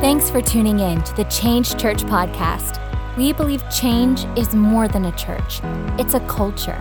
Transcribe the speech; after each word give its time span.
Thanks 0.00 0.30
for 0.30 0.40
tuning 0.40 0.78
in 0.78 1.02
to 1.02 1.16
the 1.16 1.24
Change 1.24 1.76
Church 1.76 2.04
podcast. 2.04 2.78
We 3.16 3.32
believe 3.32 3.68
change 3.68 4.26
is 4.38 4.54
more 4.54 4.86
than 4.86 5.06
a 5.06 5.16
church, 5.16 5.58
it's 5.98 6.14
a 6.14 6.20
culture. 6.28 6.80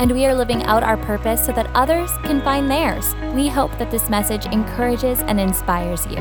And 0.00 0.10
we 0.10 0.26
are 0.26 0.34
living 0.34 0.64
out 0.64 0.82
our 0.82 0.96
purpose 0.96 1.46
so 1.46 1.52
that 1.52 1.70
others 1.76 2.10
can 2.24 2.42
find 2.42 2.68
theirs. 2.68 3.14
We 3.34 3.46
hope 3.46 3.70
that 3.78 3.92
this 3.92 4.10
message 4.10 4.46
encourages 4.46 5.20
and 5.20 5.38
inspires 5.38 6.06
you. 6.06 6.16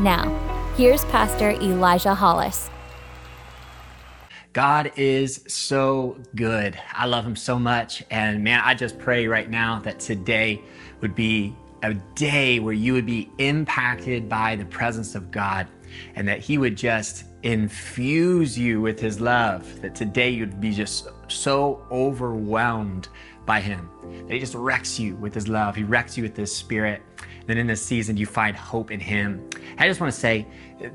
Now, 0.00 0.30
here's 0.76 1.04
Pastor 1.06 1.50
Elijah 1.50 2.14
Hollis. 2.14 2.70
God 4.52 4.92
is 4.94 5.42
so 5.48 6.16
good. 6.36 6.78
I 6.92 7.06
love 7.06 7.26
him 7.26 7.34
so 7.34 7.58
much. 7.58 8.04
And 8.12 8.44
man, 8.44 8.62
I 8.64 8.74
just 8.74 8.96
pray 9.00 9.26
right 9.26 9.50
now 9.50 9.80
that 9.80 9.98
today 9.98 10.62
would 11.00 11.16
be 11.16 11.56
a 11.84 11.94
day 12.14 12.60
where 12.60 12.72
you 12.72 12.94
would 12.94 13.04
be 13.04 13.30
impacted 13.38 14.28
by 14.28 14.56
the 14.56 14.64
presence 14.64 15.14
of 15.14 15.30
God 15.30 15.68
and 16.14 16.26
that 16.26 16.40
He 16.40 16.56
would 16.56 16.76
just 16.76 17.24
infuse 17.42 18.58
you 18.58 18.80
with 18.80 18.98
His 18.98 19.20
love, 19.20 19.80
that 19.82 19.94
today 19.94 20.30
you'd 20.30 20.60
be 20.60 20.72
just 20.72 21.08
so 21.28 21.86
overwhelmed 21.90 23.08
by 23.44 23.60
Him, 23.60 23.90
that 24.26 24.32
He 24.32 24.40
just 24.40 24.54
wrecks 24.54 24.98
you 24.98 25.14
with 25.16 25.34
His 25.34 25.46
love, 25.46 25.76
He 25.76 25.84
wrecks 25.84 26.16
you 26.16 26.22
with 26.22 26.36
His 26.36 26.54
Spirit. 26.54 27.02
Then 27.46 27.58
in 27.58 27.66
this 27.66 27.82
season, 27.82 28.16
you 28.16 28.24
find 28.24 28.56
hope 28.56 28.90
in 28.90 28.98
Him. 28.98 29.46
I 29.76 29.86
just 29.86 30.00
want 30.00 30.10
to 30.12 30.18
say, 30.18 30.46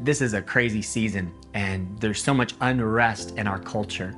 this 0.02 0.20
is 0.20 0.34
a 0.34 0.42
crazy 0.42 0.82
season, 0.82 1.32
and 1.54 2.00
there's 2.00 2.22
so 2.22 2.34
much 2.34 2.56
unrest 2.62 3.38
in 3.38 3.46
our 3.46 3.60
culture. 3.60 4.16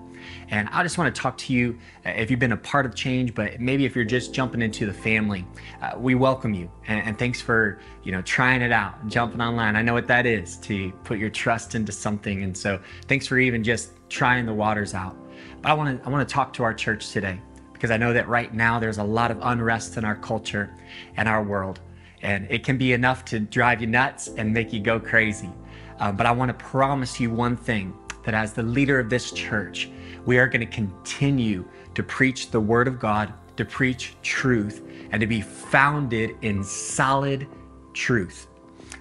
And 0.51 0.67
I 0.69 0.83
just 0.83 0.97
want 0.97 1.15
to 1.15 1.21
talk 1.21 1.37
to 1.39 1.53
you 1.53 1.79
uh, 2.05 2.09
if 2.09 2.29
you've 2.29 2.39
been 2.39 2.51
a 2.51 2.57
part 2.57 2.85
of 2.85 2.93
change, 2.93 3.33
but 3.33 3.61
maybe 3.61 3.85
if 3.85 3.95
you're 3.95 4.03
just 4.03 4.33
jumping 4.33 4.61
into 4.61 4.85
the 4.85 4.93
family, 4.93 5.45
uh, 5.81 5.93
we 5.97 6.13
welcome 6.13 6.53
you. 6.53 6.69
And, 6.87 7.01
and, 7.07 7.17
thanks 7.17 7.39
for, 7.39 7.79
you 8.03 8.11
know, 8.11 8.21
trying 8.21 8.61
it 8.61 8.73
out, 8.73 9.07
jumping 9.07 9.39
online. 9.39 9.77
I 9.77 9.81
know 9.81 9.93
what 9.93 10.07
that 10.07 10.25
is 10.25 10.57
to 10.57 10.91
put 11.05 11.17
your 11.17 11.29
trust 11.29 11.73
into 11.73 11.93
something. 11.93 12.43
And 12.43 12.55
so 12.55 12.79
thanks 13.07 13.25
for 13.25 13.39
even 13.39 13.63
just 13.63 13.93
trying 14.09 14.45
the 14.45 14.53
waters 14.53 14.93
out. 14.93 15.15
But 15.61 15.71
I 15.71 15.73
want 15.73 16.01
to, 16.01 16.05
I 16.05 16.11
want 16.11 16.27
to 16.27 16.31
talk 16.31 16.51
to 16.53 16.63
our 16.63 16.73
church 16.73 17.11
today 17.11 17.39
because 17.71 17.89
I 17.89 17.95
know 17.97 18.11
that 18.11 18.27
right 18.27 18.53
now 18.53 18.77
there's 18.77 18.97
a 18.97 19.03
lot 19.03 19.31
of 19.31 19.39
unrest 19.41 19.95
in 19.95 20.03
our 20.03 20.15
culture 20.15 20.75
and 21.15 21.29
our 21.29 21.43
world. 21.43 21.79
And 22.23 22.45
it 22.51 22.65
can 22.65 22.77
be 22.77 22.91
enough 22.91 23.23
to 23.25 23.39
drive 23.39 23.79
you 23.79 23.87
nuts 23.87 24.27
and 24.27 24.53
make 24.53 24.73
you 24.73 24.81
go 24.81 24.99
crazy. 24.99 25.49
Uh, 25.97 26.11
but 26.11 26.25
I 26.25 26.31
want 26.31 26.49
to 26.49 26.65
promise 26.65 27.21
you 27.21 27.31
one 27.31 27.55
thing 27.55 27.93
that 28.23 28.33
as 28.33 28.53
the 28.53 28.63
leader 28.63 28.99
of 28.99 29.09
this 29.09 29.31
church, 29.31 29.89
we 30.25 30.37
are 30.37 30.47
going 30.47 30.61
to 30.61 30.65
continue 30.65 31.65
to 31.95 32.03
preach 32.03 32.51
the 32.51 32.59
Word 32.59 32.87
of 32.87 32.99
God, 32.99 33.33
to 33.57 33.65
preach 33.65 34.15
truth, 34.21 34.81
and 35.11 35.19
to 35.19 35.27
be 35.27 35.41
founded 35.41 36.35
in 36.41 36.63
solid 36.63 37.47
truth, 37.93 38.47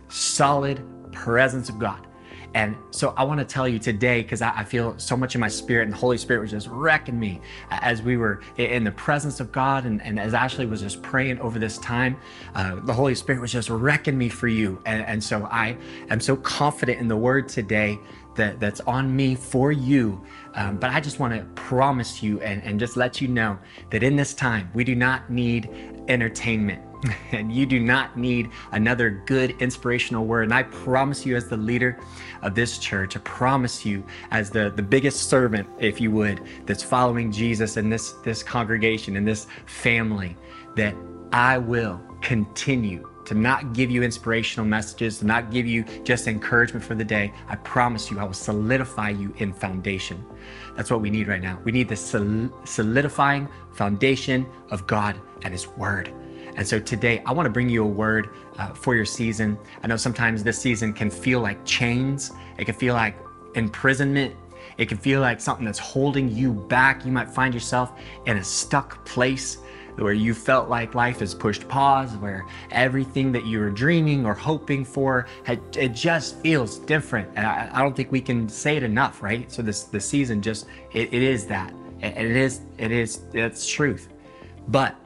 solid 0.09 0.83
presence 1.13 1.69
of 1.69 1.79
God. 1.79 2.07
And 2.55 2.77
so 2.91 3.15
I 3.17 3.23
want 3.23 3.39
to 3.39 3.47
tell 3.47 3.69
you 3.69 3.79
today, 3.79 4.23
because 4.23 4.43
I, 4.43 4.65
feel 4.65 4.99
so 4.99 5.17
much 5.17 5.35
in 5.35 5.41
my 5.41 5.49
spirit, 5.49 5.85
and 5.85 5.93
the 5.93 5.97
Holy 5.97 6.19
Spirit 6.19 6.41
was 6.41 6.51
just 6.51 6.67
wrecking 6.67 7.19
me 7.19 7.41
as 7.71 8.03
we 8.03 8.17
were 8.17 8.41
in 8.57 8.83
the 8.83 8.91
presence 8.91 9.39
of 9.39 9.53
God. 9.53 9.85
And, 9.85 10.03
and 10.03 10.19
as 10.19 10.35
Ashley 10.35 10.67
was 10.67 10.81
just 10.81 11.01
praying 11.01 11.39
over 11.41 11.59
this 11.59 11.79
time, 11.79 12.17
uh, 12.55 12.77
the 12.83 12.93
Holy 12.93 13.15
Spirit 13.15 13.41
was 13.41 13.53
just 13.53 13.71
wrecking 13.71 14.19
me 14.19 14.29
for 14.29 14.49
you. 14.49 14.83
And, 14.85 15.05
and 15.07 15.23
so 15.23 15.45
I 15.45 15.77
am 16.11 16.21
so 16.21 16.37
confident 16.37 16.99
in 16.99 17.07
the 17.07 17.17
word 17.17 17.49
today 17.49 17.99
that, 18.37 18.61
that's 18.61 18.81
on 18.81 19.15
me 19.15 19.35
for 19.35 19.73
you. 19.73 20.25
Um, 20.55 20.77
but 20.79 20.91
I 20.91 21.01
just 21.01 21.19
want 21.19 21.35
to 21.35 21.45
promise 21.55 22.23
you 22.23 22.41
and, 22.41 22.63
and 22.63 22.79
just 22.79 22.97
let 22.97 23.21
you 23.21 23.29
know 23.29 23.59
that 23.91 24.03
in 24.03 24.17
this 24.17 24.35
time, 24.35 24.71
we 24.75 24.85
do 24.85 24.95
not 24.95 25.31
need 25.31 25.71
entertainment. 26.09 26.83
And 27.33 27.51
you 27.51 27.65
do 27.65 27.81
not 27.81 28.19
need 28.19 28.51
another 28.73 29.23
good 29.25 29.53
inspirational 29.63 30.27
word. 30.27 30.45
And 30.45 30.53
I 30.53 30.65
promise 30.65 31.25
you, 31.25 31.35
as 31.35 31.49
the 31.49 31.57
leader 31.57 31.99
of 32.43 32.55
this 32.55 32.77
church, 32.77 33.17
I 33.17 33.21
promise 33.21 33.87
you, 33.87 34.05
as 34.33 34.51
the, 34.51 34.71
the 34.77 34.83
biggest 34.83 35.31
servant, 35.31 35.67
if 35.79 35.99
you 35.99 36.11
would, 36.11 36.43
that's 36.67 36.83
following 36.83 37.33
Jesus 37.33 37.79
in 37.79 37.89
this, 37.89 38.13
this 38.25 38.43
congregation, 38.43 39.17
in 39.17 39.25
this 39.25 39.47
family, 39.65 40.37
that 40.77 40.95
I 41.33 41.57
will 41.57 42.03
continue 42.21 43.10
to 43.31 43.35
not 43.37 43.73
give 43.73 43.93
you 43.93 44.03
inspirational 44.03 44.67
messages, 44.67 45.21
to 45.21 45.25
not 45.25 45.53
give 45.53 45.65
you 45.65 45.85
just 46.03 46.27
encouragement 46.27 46.85
for 46.85 46.97
the 46.97 47.05
day. 47.05 47.33
I 47.47 47.55
promise 47.55 48.11
you, 48.11 48.19
I 48.19 48.25
will 48.25 48.33
solidify 48.33 49.11
you 49.11 49.33
in 49.37 49.53
foundation. 49.53 50.25
That's 50.75 50.91
what 50.91 51.01
we 51.01 51.11
need 51.11 51.29
right 51.29 51.41
now. 51.41 51.61
We 51.63 51.71
need 51.71 51.89
the 51.89 51.95
solidifying 51.95 53.49
foundation 53.71 54.47
of 54.73 54.85
God 54.89 55.15
and 55.43 55.55
His 55.55 55.69
Word. 55.69 56.13
And 56.57 56.67
so 56.67 56.81
today, 56.81 57.23
I 57.25 57.33
want 57.33 57.47
to 57.47 57.51
bring 57.51 57.69
you 57.69 57.85
a 57.85 57.87
word 57.87 58.31
uh, 58.59 58.73
for 58.73 58.97
your 58.97 59.05
season. 59.05 59.57
I 59.85 59.87
know 59.87 59.97
sometimes 59.97 60.43
this 60.43 60.59
season 60.59 60.93
can 60.93 61.09
feel 61.09 61.39
like 61.39 61.65
chains, 61.65 62.33
it 62.59 62.65
can 62.65 62.75
feel 62.75 62.95
like 62.95 63.17
imprisonment. 63.55 64.35
It 64.77 64.89
can 64.89 64.99
feel 64.99 65.21
like 65.21 65.41
something 65.41 65.65
that's 65.65 65.79
holding 65.79 66.29
you 66.29 66.53
back. 66.53 67.05
You 67.05 67.13
might 67.13 67.31
find 67.31 67.55
yourself 67.55 67.93
in 68.27 68.39
a 68.39 68.45
stuck 68.45 69.05
place 69.05 69.59
where 70.01 70.13
you 70.13 70.35
felt 70.35 70.69
like 70.69 70.95
life 70.95 71.21
has 71.21 71.35
pushed 71.35 71.69
pause, 71.69 72.17
where 72.17 72.47
everything 72.71 73.33
that 73.33 73.45
you 73.45 73.61
were 73.61 73.71
dreaming 73.71 74.27
or 74.27 74.35
hoping 74.35 74.85
for, 74.85 75.27
had, 75.45 75.61
it 75.77 75.93
just 75.93 76.37
feels 76.37 76.79
different. 76.79 77.29
And 77.37 77.47
I, 77.47 77.71
I, 77.73 77.83
don't 77.83 77.95
think 77.95 78.11
we 78.11 78.21
can 78.21 78.49
say 78.49 78.77
it 78.77 78.83
enough, 78.83 79.23
right? 79.23 79.51
So 79.51 79.63
this 79.63 79.85
the 79.85 80.01
season 80.01 80.43
just 80.43 80.67
it, 80.93 81.13
it 81.13 81.23
is 81.23 81.47
that, 81.47 81.73
and 82.01 82.17
it 82.17 82.37
is 82.37 82.61
it 82.79 82.91
is 82.91 83.23
it's 83.33 83.67
truth. 83.67 84.09
But 84.69 84.97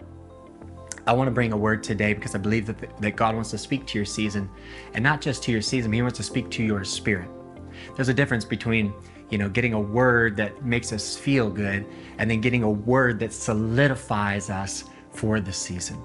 I 1.06 1.12
want 1.12 1.28
to 1.28 1.33
bring 1.33 1.53
a 1.53 1.56
word 1.56 1.83
today 1.83 2.15
because 2.15 2.34
I 2.34 2.38
believe 2.38 2.66
that, 2.66 3.00
that 3.00 3.16
God 3.16 3.34
wants 3.34 3.50
to 3.50 3.59
speak 3.59 3.87
to 3.87 3.99
your 3.99 4.06
season, 4.06 4.49
and 4.94 5.03
not 5.03 5.21
just 5.21 5.43
to 5.44 5.53
your 5.53 5.62
season. 5.62 5.93
He 5.93 6.03
wants 6.03 6.16
to 6.19 6.25
speak 6.25 6.50
to 6.50 6.62
your 6.62 6.84
spirit. 6.84 7.28
There's 7.97 8.09
a 8.09 8.15
difference 8.15 8.44
between 8.44 8.93
you 9.30 9.38
know, 9.38 9.48
getting 9.48 9.72
a 9.72 9.80
word 9.80 10.36
that 10.36 10.64
makes 10.64 10.92
us 10.92 11.16
feel 11.16 11.50
good, 11.50 11.86
and 12.18 12.30
then 12.30 12.40
getting 12.40 12.62
a 12.62 12.70
word 12.70 13.18
that 13.20 13.32
solidifies 13.32 14.50
us 14.50 14.84
for 15.10 15.40
the 15.40 15.52
season. 15.52 15.96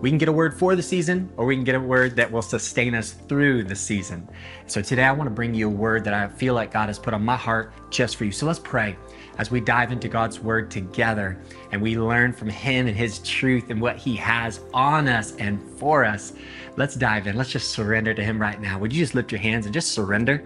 We 0.00 0.08
can 0.08 0.18
get 0.18 0.28
a 0.28 0.32
word 0.32 0.54
for 0.54 0.76
the 0.76 0.82
season, 0.82 1.30
or 1.36 1.44
we 1.44 1.56
can 1.56 1.64
get 1.64 1.74
a 1.74 1.80
word 1.80 2.16
that 2.16 2.30
will 2.30 2.42
sustain 2.42 2.94
us 2.94 3.12
through 3.12 3.64
the 3.64 3.76
season. 3.76 4.28
So 4.66 4.80
today 4.80 5.04
I 5.04 5.12
want 5.12 5.26
to 5.26 5.34
bring 5.34 5.52
you 5.52 5.66
a 5.66 5.70
word 5.70 6.04
that 6.04 6.14
I 6.14 6.28
feel 6.28 6.54
like 6.54 6.72
God 6.72 6.88
has 6.88 6.98
put 6.98 7.12
on 7.12 7.22
my 7.22 7.36
heart 7.36 7.72
just 7.90 8.16
for 8.16 8.24
you. 8.24 8.32
So 8.32 8.46
let's 8.46 8.58
pray 8.58 8.96
as 9.38 9.50
we 9.50 9.60
dive 9.60 9.90
into 9.90 10.08
God's 10.08 10.40
word 10.40 10.70
together 10.70 11.38
and 11.72 11.80
we 11.80 11.98
learn 11.98 12.32
from 12.32 12.48
Him 12.48 12.86
and 12.86 12.96
His 12.96 13.20
truth 13.20 13.70
and 13.70 13.80
what 13.80 13.96
He 13.96 14.16
has 14.16 14.60
on 14.74 15.08
us 15.08 15.34
and 15.36 15.60
for 15.78 16.04
us. 16.04 16.32
Let's 16.76 16.94
dive 16.94 17.26
in. 17.26 17.36
Let's 17.36 17.50
just 17.50 17.70
surrender 17.70 18.14
to 18.14 18.22
Him 18.22 18.40
right 18.40 18.60
now. 18.60 18.78
Would 18.78 18.92
you 18.92 19.02
just 19.02 19.14
lift 19.14 19.32
your 19.32 19.40
hands 19.40 19.66
and 19.66 19.74
just 19.74 19.92
surrender? 19.92 20.42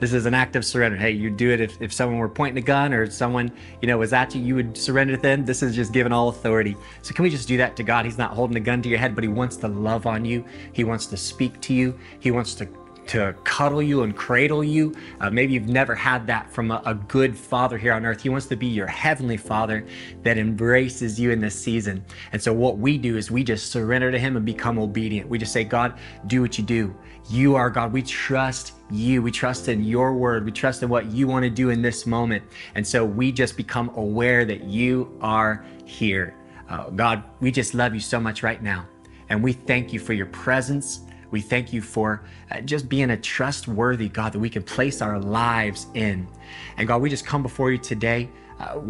This 0.00 0.12
is 0.12 0.26
an 0.26 0.34
act 0.34 0.56
of 0.56 0.64
surrender. 0.64 0.96
Hey, 0.96 1.10
you'd 1.10 1.36
do 1.36 1.50
it 1.50 1.60
if, 1.60 1.80
if 1.80 1.92
someone 1.92 2.18
were 2.18 2.28
pointing 2.28 2.62
a 2.62 2.66
gun 2.66 2.92
or 2.92 3.08
someone, 3.10 3.52
you 3.80 3.88
know, 3.88 3.98
was 3.98 4.12
at 4.12 4.34
you, 4.34 4.42
you 4.42 4.54
would 4.54 4.76
surrender 4.76 5.16
to 5.16 5.22
them. 5.22 5.44
This 5.44 5.62
is 5.62 5.74
just 5.74 5.92
giving 5.92 6.12
all 6.12 6.28
authority. 6.28 6.76
So 7.02 7.14
can 7.14 7.22
we 7.22 7.30
just 7.30 7.48
do 7.48 7.56
that 7.58 7.76
to 7.76 7.82
God? 7.82 8.04
He's 8.04 8.18
not 8.18 8.32
holding 8.32 8.56
a 8.56 8.60
gun 8.60 8.82
to 8.82 8.88
your 8.88 8.98
head, 8.98 9.14
but 9.14 9.24
He 9.24 9.28
wants 9.28 9.56
to 9.58 9.68
love 9.68 10.06
on 10.06 10.24
you. 10.24 10.44
He 10.72 10.84
wants 10.84 11.06
to 11.06 11.16
speak 11.16 11.60
to 11.62 11.74
you. 11.74 11.98
He 12.20 12.30
wants 12.30 12.54
to 12.56 12.68
to 13.08 13.34
cuddle 13.42 13.82
you 13.82 14.02
and 14.02 14.14
cradle 14.14 14.62
you. 14.62 14.94
Uh, 15.20 15.30
maybe 15.30 15.54
you've 15.54 15.68
never 15.68 15.94
had 15.94 16.26
that 16.26 16.52
from 16.52 16.70
a, 16.70 16.82
a, 16.84 16.94
good 16.94 17.36
father 17.36 17.78
here 17.78 17.94
on 17.94 18.04
earth. 18.04 18.22
He 18.22 18.28
wants 18.28 18.46
to 18.46 18.56
be 18.56 18.66
your 18.66 18.86
heavenly 18.86 19.38
father 19.38 19.86
that 20.22 20.36
embraces 20.36 21.18
you 21.18 21.30
in 21.30 21.40
this 21.40 21.58
season. 21.58 22.04
And 22.32 22.40
so, 22.40 22.52
what 22.52 22.78
we 22.78 22.98
do 22.98 23.16
is 23.16 23.30
we 23.30 23.42
just 23.42 23.72
surrender 23.72 24.12
to 24.12 24.18
Him 24.18 24.36
and 24.36 24.44
become 24.44 24.78
obedient. 24.78 25.28
We 25.28 25.38
just 25.38 25.52
say, 25.52 25.64
God, 25.64 25.98
do 26.26 26.42
what 26.42 26.58
you 26.58 26.64
do. 26.64 26.94
You 27.30 27.56
are 27.56 27.70
God. 27.70 27.92
We 27.92 28.02
trust 28.02 28.74
you. 28.90 29.22
We 29.22 29.30
trust 29.30 29.68
in 29.68 29.82
your 29.82 30.12
word. 30.14 30.44
We 30.44 30.52
trust 30.52 30.82
in 30.82 30.90
what 30.90 31.06
you 31.06 31.26
want 31.26 31.44
to 31.44 31.50
do 31.50 31.70
in 31.70 31.80
this 31.80 32.06
moment. 32.06 32.44
And 32.74 32.86
so, 32.86 33.04
we 33.06 33.32
just 33.32 33.56
become 33.56 33.90
aware 33.96 34.44
that 34.44 34.64
you 34.64 35.16
are 35.22 35.64
here. 35.86 36.34
Uh, 36.68 36.90
God, 36.90 37.24
we 37.40 37.50
just 37.50 37.72
love 37.72 37.94
you 37.94 38.00
so 38.00 38.20
much 38.20 38.42
right 38.42 38.62
now. 38.62 38.86
And 39.30 39.42
we 39.42 39.54
thank 39.54 39.94
you 39.94 39.98
for 39.98 40.12
your 40.12 40.26
presence. 40.26 41.00
We 41.30 41.40
thank 41.40 41.72
you 41.72 41.82
for 41.82 42.22
uh, 42.50 42.60
just 42.60 42.88
being 42.88 43.10
a 43.10 43.16
trustworthy 43.16 44.08
God 44.08 44.32
that 44.32 44.38
we 44.38 44.50
can 44.50 44.62
place 44.62 45.02
our 45.02 45.18
lives 45.18 45.86
in. 45.94 46.28
And 46.76 46.88
God, 46.88 47.02
we 47.02 47.10
just 47.10 47.26
come 47.26 47.42
before 47.42 47.70
you 47.70 47.78
today, 47.78 48.30
uh, 48.58 48.80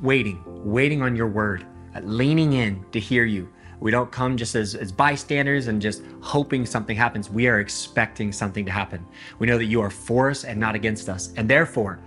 waiting, 0.00 0.42
waiting 0.46 1.02
on 1.02 1.16
your 1.16 1.28
word, 1.28 1.66
uh, 1.94 2.00
leaning 2.00 2.52
in 2.54 2.84
to 2.92 3.00
hear 3.00 3.24
you. 3.24 3.48
We 3.80 3.90
don't 3.90 4.10
come 4.10 4.36
just 4.36 4.54
as, 4.54 4.74
as 4.74 4.90
bystanders 4.90 5.68
and 5.68 5.80
just 5.80 6.02
hoping 6.20 6.66
something 6.66 6.96
happens. 6.96 7.30
We 7.30 7.46
are 7.46 7.60
expecting 7.60 8.32
something 8.32 8.64
to 8.64 8.72
happen. 8.72 9.06
We 9.38 9.46
know 9.46 9.56
that 9.58 9.66
you 9.66 9.80
are 9.80 9.90
for 9.90 10.30
us 10.30 10.44
and 10.44 10.58
not 10.58 10.74
against 10.74 11.08
us. 11.08 11.32
And 11.36 11.48
therefore, 11.48 12.00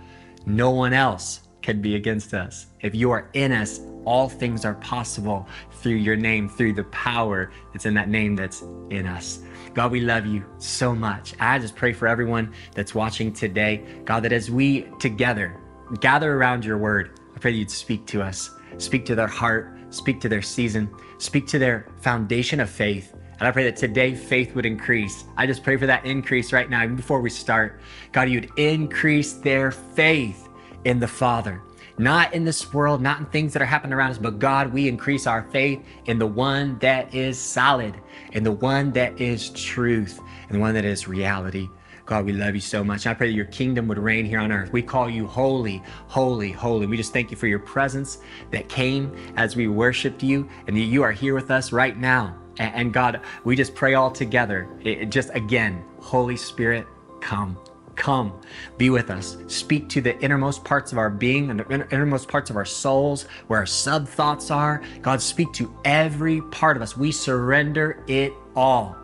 no 0.44 0.70
one 0.70 0.92
else 0.92 1.40
can 1.62 1.80
be 1.80 1.94
against 1.94 2.34
us. 2.34 2.66
If 2.80 2.94
you 2.94 3.10
are 3.10 3.28
in 3.32 3.52
us, 3.52 3.80
all 4.04 4.28
things 4.28 4.64
are 4.64 4.74
possible 4.74 5.46
through 5.70 5.94
your 5.94 6.16
name, 6.16 6.48
through 6.48 6.74
the 6.74 6.84
power 6.84 7.52
that's 7.72 7.86
in 7.86 7.94
that 7.94 8.08
name 8.08 8.36
that's 8.36 8.62
in 8.90 9.06
us. 9.06 9.40
God, 9.74 9.90
we 9.90 10.00
love 10.00 10.26
you 10.26 10.44
so 10.58 10.94
much. 10.94 11.34
I 11.40 11.58
just 11.58 11.74
pray 11.74 11.92
for 11.92 12.06
everyone 12.06 12.52
that's 12.74 12.94
watching 12.94 13.32
today, 13.32 13.84
God, 14.04 14.22
that 14.24 14.32
as 14.32 14.50
we 14.50 14.82
together 14.98 15.58
gather 16.00 16.34
around 16.34 16.64
your 16.64 16.76
word, 16.76 17.18
I 17.34 17.38
pray 17.38 17.52
that 17.52 17.58
you'd 17.58 17.70
speak 17.70 18.06
to 18.08 18.22
us, 18.22 18.50
speak 18.76 19.06
to 19.06 19.14
their 19.14 19.26
heart, 19.26 19.74
speak 19.88 20.20
to 20.20 20.28
their 20.28 20.42
season, 20.42 20.90
speak 21.18 21.46
to 21.48 21.58
their 21.58 21.86
foundation 22.00 22.60
of 22.60 22.68
faith. 22.68 23.14
And 23.38 23.48
I 23.48 23.50
pray 23.50 23.64
that 23.64 23.76
today 23.76 24.14
faith 24.14 24.54
would 24.54 24.66
increase. 24.66 25.24
I 25.36 25.46
just 25.46 25.64
pray 25.64 25.76
for 25.76 25.86
that 25.86 26.04
increase 26.04 26.52
right 26.52 26.68
now, 26.68 26.84
even 26.84 26.96
before 26.96 27.20
we 27.20 27.30
start. 27.30 27.80
God, 28.12 28.28
you'd 28.28 28.50
increase 28.58 29.32
their 29.32 29.70
faith 29.70 30.48
in 30.84 31.00
the 31.00 31.08
Father 31.08 31.62
not 31.98 32.32
in 32.34 32.44
this 32.44 32.72
world, 32.72 33.00
not 33.00 33.20
in 33.20 33.26
things 33.26 33.52
that 33.52 33.62
are 33.62 33.66
happening 33.66 33.92
around 33.92 34.10
us, 34.10 34.18
but 34.18 34.38
God, 34.38 34.72
we 34.72 34.88
increase 34.88 35.26
our 35.26 35.42
faith 35.50 35.84
in 36.06 36.18
the 36.18 36.26
one 36.26 36.78
that 36.78 37.14
is 37.14 37.38
solid, 37.38 37.94
in 38.32 38.44
the 38.44 38.52
one 38.52 38.92
that 38.92 39.20
is 39.20 39.50
truth, 39.50 40.20
and 40.48 40.56
the 40.56 40.60
one 40.60 40.74
that 40.74 40.84
is 40.84 41.06
reality. 41.06 41.68
God, 42.04 42.24
we 42.24 42.32
love 42.32 42.54
you 42.54 42.60
so 42.60 42.82
much. 42.82 43.06
I 43.06 43.14
pray 43.14 43.28
that 43.28 43.34
your 43.34 43.44
kingdom 43.46 43.86
would 43.86 43.98
reign 43.98 44.24
here 44.24 44.40
on 44.40 44.50
earth. 44.50 44.72
We 44.72 44.82
call 44.82 45.08
you 45.08 45.26
holy, 45.26 45.82
holy, 46.08 46.50
holy. 46.50 46.86
We 46.86 46.96
just 46.96 47.12
thank 47.12 47.30
you 47.30 47.36
for 47.36 47.46
your 47.46 47.60
presence 47.60 48.18
that 48.50 48.68
came 48.68 49.14
as 49.36 49.54
we 49.54 49.68
worshiped 49.68 50.22
you, 50.22 50.48
and 50.66 50.76
that 50.76 50.80
you 50.80 51.04
are 51.04 51.12
here 51.12 51.34
with 51.34 51.50
us 51.50 51.70
right 51.70 51.96
now. 51.96 52.36
And 52.58 52.92
God, 52.92 53.20
we 53.44 53.54
just 53.54 53.74
pray 53.74 53.94
all 53.94 54.10
together. 54.10 54.68
Just 55.08 55.30
again, 55.34 55.84
Holy 56.00 56.36
Spirit, 56.36 56.86
come. 57.20 57.56
Come, 57.96 58.40
be 58.78 58.90
with 58.90 59.10
us. 59.10 59.36
Speak 59.48 59.88
to 59.90 60.00
the 60.00 60.18
innermost 60.20 60.64
parts 60.64 60.92
of 60.92 60.98
our 60.98 61.10
being 61.10 61.50
and 61.50 61.60
the 61.60 61.86
innermost 61.90 62.28
parts 62.28 62.50
of 62.50 62.56
our 62.56 62.64
souls, 62.64 63.26
where 63.46 63.58
our 63.58 63.66
sub 63.66 64.08
thoughts 64.08 64.50
are. 64.50 64.82
God, 65.02 65.20
speak 65.20 65.52
to 65.54 65.74
every 65.84 66.40
part 66.42 66.76
of 66.76 66.82
us. 66.82 66.96
We 66.96 67.12
surrender 67.12 68.02
it 68.08 68.32
all. 68.56 68.96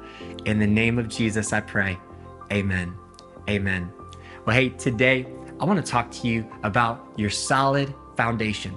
In 0.47 0.59
the 0.59 0.67
name 0.67 0.99
of 0.99 1.09
Jesus, 1.09 1.53
I 1.53 1.61
pray. 1.61 1.99
Amen. 2.51 2.95
Amen. 3.49 3.93
Well, 4.45 4.57
hey, 4.57 4.71
today 4.71 5.27
I 5.61 5.65
want 5.65 5.85
to 5.85 5.91
talk 5.91 6.11
to 6.13 6.29
you 6.29 6.51
about 6.63 7.13
your 7.17 7.31
solid 7.31 7.95
foundation. 8.17 8.75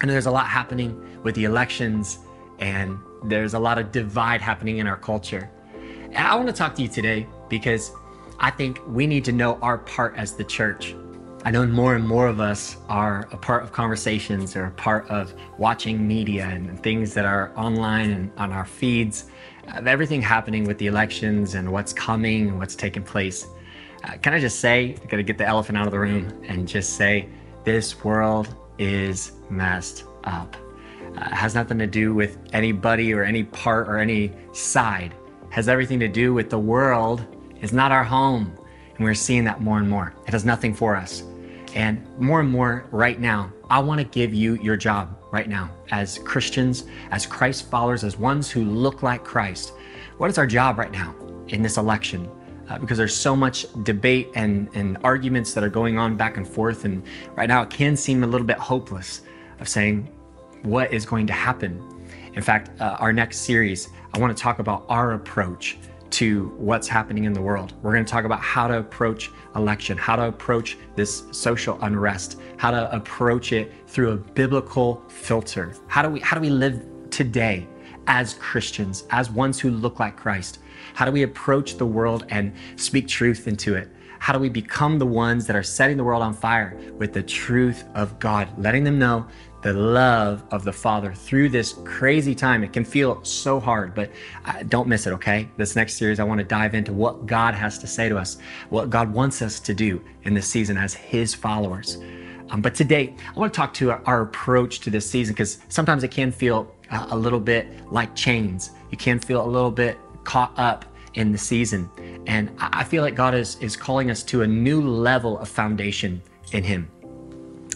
I 0.00 0.06
know 0.06 0.12
there's 0.12 0.26
a 0.26 0.30
lot 0.30 0.46
happening 0.46 1.20
with 1.22 1.34
the 1.34 1.44
elections, 1.44 2.18
and 2.58 2.98
there's 3.24 3.54
a 3.54 3.58
lot 3.58 3.78
of 3.78 3.92
divide 3.92 4.40
happening 4.40 4.78
in 4.78 4.86
our 4.86 4.96
culture. 4.96 5.50
And 5.74 6.16
I 6.16 6.34
want 6.36 6.48
to 6.48 6.52
talk 6.52 6.74
to 6.76 6.82
you 6.82 6.88
today 6.88 7.26
because 7.48 7.92
I 8.38 8.50
think 8.50 8.80
we 8.86 9.06
need 9.06 9.24
to 9.26 9.32
know 9.32 9.58
our 9.62 9.78
part 9.78 10.14
as 10.16 10.32
the 10.32 10.44
church. 10.44 10.94
I 11.44 11.50
know 11.50 11.64
more 11.64 11.94
and 11.94 12.06
more 12.06 12.26
of 12.26 12.40
us 12.40 12.76
are 12.88 13.28
a 13.30 13.36
part 13.36 13.62
of 13.62 13.72
conversations 13.72 14.56
or 14.56 14.64
a 14.64 14.70
part 14.72 15.08
of 15.08 15.32
watching 15.58 16.06
media 16.06 16.46
and 16.46 16.82
things 16.82 17.14
that 17.14 17.24
are 17.24 17.52
online 17.56 18.10
and 18.10 18.32
on 18.36 18.52
our 18.52 18.66
feeds 18.66 19.26
of 19.74 19.86
everything 19.86 20.20
happening 20.20 20.64
with 20.64 20.76
the 20.78 20.86
elections 20.86 21.54
and 21.54 21.70
what's 21.70 21.92
coming 21.92 22.48
and 22.48 22.58
what's 22.58 22.74
taking 22.74 23.02
place. 23.02 23.46
Uh, 24.04 24.16
can 24.18 24.34
I 24.34 24.40
just 24.40 24.60
say, 24.60 24.96
gotta 25.08 25.22
get 25.22 25.38
the 25.38 25.46
elephant 25.46 25.78
out 25.78 25.86
of 25.86 25.92
the 25.92 25.98
room 25.98 26.42
and 26.48 26.66
just 26.66 26.96
say, 26.96 27.28
this 27.64 28.04
world 28.04 28.54
is 28.78 29.32
messed 29.48 30.04
up. 30.24 30.56
Uh, 31.16 31.34
has 31.34 31.54
nothing 31.54 31.78
to 31.78 31.86
do 31.86 32.14
with 32.14 32.38
anybody 32.52 33.12
or 33.14 33.22
any 33.22 33.44
part 33.44 33.88
or 33.88 33.98
any 33.98 34.32
side. 34.52 35.14
Has 35.50 35.68
everything 35.68 35.98
to 36.00 36.08
do 36.08 36.34
with 36.34 36.50
the 36.50 36.58
world 36.58 37.24
is 37.60 37.72
not 37.72 37.92
our 37.92 38.04
home. 38.04 38.56
And 38.96 39.04
we're 39.04 39.14
seeing 39.14 39.44
that 39.44 39.60
more 39.60 39.78
and 39.78 39.88
more. 39.88 40.14
It 40.26 40.30
does 40.30 40.44
nothing 40.44 40.74
for 40.74 40.96
us. 40.96 41.22
And 41.74 42.06
more 42.18 42.40
and 42.40 42.50
more 42.50 42.86
right 42.90 43.20
now, 43.20 43.52
I 43.68 43.78
want 43.80 44.00
to 44.00 44.04
give 44.04 44.32
you 44.32 44.54
your 44.56 44.76
job 44.76 45.18
right 45.30 45.48
now 45.48 45.70
as 45.90 46.18
Christians, 46.18 46.84
as 47.10 47.26
Christ 47.26 47.70
followers, 47.70 48.04
as 48.04 48.16
ones 48.16 48.50
who 48.50 48.64
look 48.64 49.02
like 49.02 49.24
Christ. 49.24 49.74
What 50.16 50.30
is 50.30 50.38
our 50.38 50.46
job 50.46 50.78
right 50.78 50.90
now 50.90 51.14
in 51.48 51.60
this 51.60 51.76
election? 51.76 52.30
Uh, 52.68 52.78
because 52.78 52.96
there's 52.96 53.14
so 53.14 53.36
much 53.36 53.66
debate 53.84 54.28
and, 54.34 54.68
and 54.74 54.96
arguments 55.04 55.52
that 55.54 55.62
are 55.62 55.68
going 55.68 55.98
on 55.98 56.16
back 56.16 56.36
and 56.36 56.48
forth. 56.48 56.84
And 56.84 57.02
right 57.34 57.48
now, 57.48 57.62
it 57.62 57.70
can 57.70 57.96
seem 57.96 58.24
a 58.24 58.26
little 58.26 58.46
bit 58.46 58.56
hopeless 58.56 59.22
of 59.60 59.68
saying 59.68 60.10
what 60.62 60.92
is 60.92 61.04
going 61.04 61.26
to 61.26 61.32
happen. 61.32 61.82
In 62.34 62.42
fact, 62.42 62.70
uh, 62.80 62.96
our 62.98 63.12
next 63.12 63.38
series, 63.38 63.88
I 64.14 64.18
want 64.18 64.36
to 64.36 64.42
talk 64.42 64.58
about 64.58 64.86
our 64.88 65.12
approach 65.12 65.78
to 66.16 66.46
what's 66.56 66.88
happening 66.88 67.24
in 67.24 67.34
the 67.34 67.42
world. 67.42 67.74
We're 67.82 67.92
going 67.92 68.06
to 68.06 68.10
talk 68.10 68.24
about 68.24 68.40
how 68.40 68.66
to 68.68 68.78
approach 68.78 69.30
election, 69.54 69.98
how 69.98 70.16
to 70.16 70.28
approach 70.28 70.78
this 70.94 71.24
social 71.30 71.78
unrest, 71.82 72.40
how 72.56 72.70
to 72.70 72.90
approach 72.96 73.52
it 73.52 73.70
through 73.86 74.12
a 74.12 74.16
biblical 74.16 75.02
filter. 75.08 75.74
How 75.88 76.00
do 76.00 76.08
we 76.08 76.20
how 76.20 76.34
do 76.34 76.40
we 76.40 76.48
live 76.48 76.82
today 77.10 77.66
as 78.06 78.32
Christians, 78.32 79.04
as 79.10 79.30
ones 79.30 79.60
who 79.60 79.70
look 79.70 80.00
like 80.00 80.16
Christ? 80.16 80.60
How 80.94 81.04
do 81.04 81.12
we 81.12 81.22
approach 81.22 81.76
the 81.76 81.84
world 81.84 82.24
and 82.30 82.54
speak 82.76 83.08
truth 83.08 83.46
into 83.46 83.74
it? 83.74 83.90
How 84.18 84.32
do 84.32 84.38
we 84.38 84.48
become 84.48 84.98
the 84.98 85.06
ones 85.06 85.46
that 85.46 85.54
are 85.54 85.62
setting 85.62 85.98
the 85.98 86.04
world 86.04 86.22
on 86.22 86.32
fire 86.32 86.78
with 86.96 87.12
the 87.12 87.22
truth 87.22 87.84
of 87.94 88.18
God, 88.18 88.48
letting 88.58 88.84
them 88.84 88.98
know 88.98 89.26
the 89.66 89.72
love 89.72 90.44
of 90.52 90.62
the 90.62 90.72
Father 90.72 91.12
through 91.12 91.48
this 91.48 91.72
crazy 91.84 92.36
time. 92.36 92.62
It 92.62 92.72
can 92.72 92.84
feel 92.84 93.24
so 93.24 93.58
hard, 93.58 93.96
but 93.96 94.12
uh, 94.44 94.62
don't 94.68 94.86
miss 94.86 95.08
it, 95.08 95.12
okay? 95.14 95.48
This 95.56 95.74
next 95.74 95.94
series, 95.94 96.20
I 96.20 96.22
want 96.22 96.38
to 96.38 96.44
dive 96.44 96.76
into 96.76 96.92
what 96.92 97.26
God 97.26 97.52
has 97.52 97.76
to 97.80 97.88
say 97.88 98.08
to 98.08 98.16
us, 98.16 98.38
what 98.70 98.90
God 98.90 99.12
wants 99.12 99.42
us 99.42 99.58
to 99.58 99.74
do 99.74 100.00
in 100.22 100.34
this 100.34 100.46
season 100.46 100.76
as 100.76 100.94
His 100.94 101.34
followers. 101.34 101.98
Um, 102.50 102.60
but 102.62 102.76
today, 102.76 103.12
I 103.28 103.36
want 103.36 103.52
to 103.52 103.56
talk 103.56 103.74
to 103.74 103.90
our, 103.90 104.02
our 104.06 104.22
approach 104.22 104.78
to 104.82 104.90
this 104.90 105.10
season 105.10 105.34
because 105.34 105.58
sometimes 105.68 106.04
it 106.04 106.12
can 106.12 106.30
feel 106.30 106.72
uh, 106.92 107.08
a 107.10 107.16
little 107.16 107.40
bit 107.40 107.66
like 107.90 108.14
chains. 108.14 108.70
You 108.92 108.96
can 108.96 109.18
feel 109.18 109.44
a 109.44 109.50
little 109.50 109.72
bit 109.72 109.98
caught 110.22 110.56
up 110.56 110.84
in 111.14 111.32
the 111.32 111.38
season. 111.38 111.90
And 112.28 112.52
I 112.60 112.84
feel 112.84 113.02
like 113.02 113.16
God 113.16 113.34
is, 113.34 113.56
is 113.60 113.76
calling 113.76 114.12
us 114.12 114.22
to 114.24 114.42
a 114.42 114.46
new 114.46 114.80
level 114.80 115.40
of 115.40 115.48
foundation 115.48 116.22
in 116.52 116.62
Him. 116.62 116.88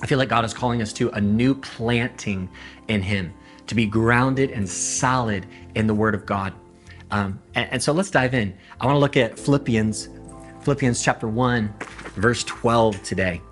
I 0.02 0.06
feel 0.06 0.18
like 0.18 0.28
God 0.28 0.44
is 0.44 0.54
calling 0.54 0.80
us 0.82 0.92
to 0.94 1.10
a 1.10 1.20
new 1.20 1.54
planting 1.54 2.48
in 2.88 3.02
Him, 3.02 3.34
to 3.66 3.74
be 3.74 3.86
grounded 3.86 4.50
and 4.50 4.68
solid 4.68 5.46
in 5.74 5.86
the 5.86 5.94
Word 5.94 6.14
of 6.14 6.24
God. 6.24 6.54
Um, 7.10 7.40
and, 7.54 7.72
and 7.72 7.82
so 7.82 7.92
let's 7.92 8.10
dive 8.10 8.34
in. 8.34 8.54
I 8.80 8.86
want 8.86 8.96
to 8.96 9.00
look 9.00 9.16
at 9.16 9.38
Philippians, 9.38 10.08
Philippians 10.62 11.02
chapter 11.02 11.28
1, 11.28 11.74
verse 12.14 12.44
12 12.44 13.02
today. 13.02 13.42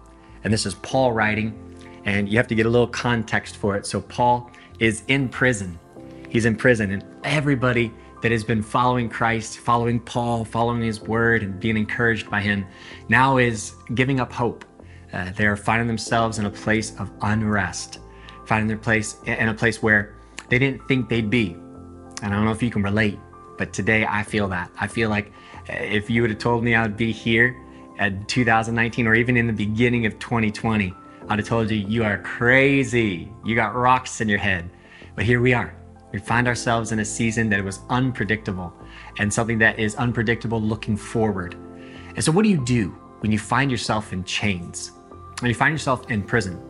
And 0.45 0.53
this 0.53 0.65
is 0.65 0.75
Paul 0.77 1.13
writing, 1.13 1.55
and 2.05 2.29
you 2.29 2.39
have 2.39 2.49
to 2.49 2.55
get 2.55 2.67
a 2.67 2.71
little 2.71 2.87
context 2.87 3.57
for 3.57 3.77
it. 3.77 3.85
So, 3.85 4.01
Paul 4.01 4.51
is 4.79 5.03
in 5.09 5.29
prison. 5.29 5.79
He's 6.31 6.45
in 6.45 6.57
prison, 6.57 6.93
and 6.93 7.05
everybody 7.25 7.93
that 8.23 8.33
has 8.33 8.45
been 8.45 8.63
following 8.63 9.09
Christ, 9.09 9.59
following 9.59 10.01
Paul, 10.01 10.45
following 10.45 10.83
his 10.83 11.01
word, 11.01 11.43
and 11.43 11.59
being 11.61 11.77
encouraged 11.77 12.31
by 12.31 12.41
him 12.41 12.67
now 13.09 13.39
is 13.39 13.75
giving 13.95 14.21
up 14.21 14.33
hope 14.33 14.65
uh, 15.13 15.31
they're 15.37 15.57
finding 15.57 15.87
themselves 15.87 16.39
in 16.39 16.47
a 16.47 16.51
place 16.51 16.99
of 16.99 17.11
unrest, 17.23 18.01
finding 18.47 18.69
their 18.69 18.79
place 18.79 19.17
in 19.25 19.49
a 19.49 19.55
place 19.55 19.83
where 19.83 20.15
they 20.49 20.59
didn't 20.59 20.87
think 20.89 21.09
they'd 21.09 21.31
be. 21.31 21.53
And 22.23 22.27
I 22.27 22.37
don't 22.37 22.45
know 22.45 22.53
if 22.53 22.63
you 22.63 22.71
can 22.71 22.83
relate, 22.83 23.19
but 23.57 23.73
today 23.73 24.07
I 24.07 24.23
feel 24.23 24.49
that. 24.49 24.71
I 24.79 24.87
feel 24.87 25.09
like 25.09 25.33
uh, 25.69 25.75
if 25.75 26.11
you 26.11 26.23
would 26.23 26.31
have 26.31 26.39
told 26.39 26.65
me 26.65 26.75
I 26.75 26.83
would 26.83 26.97
be 26.97 27.13
here 27.13 27.57
at 27.99 28.29
2019 28.29 29.07
or 29.07 29.15
even 29.15 29.37
in 29.37 29.47
the 29.47 29.53
beginning 29.53 30.07
of 30.07 30.19
2020, 30.19 30.95
I'd 31.29 31.39
have 31.39 31.49
told 31.49 31.71
you, 31.71 31.77
you 31.77 32.05
are 32.05 32.19
crazy. 32.19 33.31
You 33.45 33.55
got 33.55 33.75
rocks 33.75 34.21
in 34.21 34.29
your 34.29 34.39
head. 34.39 34.71
But 35.15 35.25
here 35.25 35.41
we 35.41 35.53
are. 35.53 35.75
We 36.13 36.19
find 36.19 36.49
ourselves 36.49 36.93
in 36.93 37.01
a 37.01 37.05
season 37.05 37.51
that 37.51 37.63
was 37.63 37.81
unpredictable 37.91 38.73
and 39.19 39.33
something 39.33 39.59
that 39.59 39.79
is 39.79 39.95
unpredictable 39.97 40.61
looking 40.61 40.97
forward. 40.97 41.55
And 42.15 42.25
so, 42.25 42.33
what 42.33 42.45
do 42.45 42.49
you 42.49 42.65
do 42.65 42.89
when 43.21 43.31
you 43.31 43.39
find 43.39 43.71
yourself 43.71 44.13
in 44.15 44.25
chains? 44.25 44.93
And 45.41 45.49
you 45.49 45.55
find 45.55 45.73
yourself 45.73 46.11
in 46.11 46.23
prison, 46.23 46.61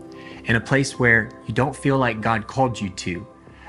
in 0.45 0.57
a 0.57 0.61
place 0.61 0.99
where 0.99 1.31
you 1.47 1.55
don't 1.55 1.75
feel 1.75 1.99
like 1.99 2.21
God 2.21 2.47
called 2.47 2.81
you 2.81 2.91
to. 2.91 3.27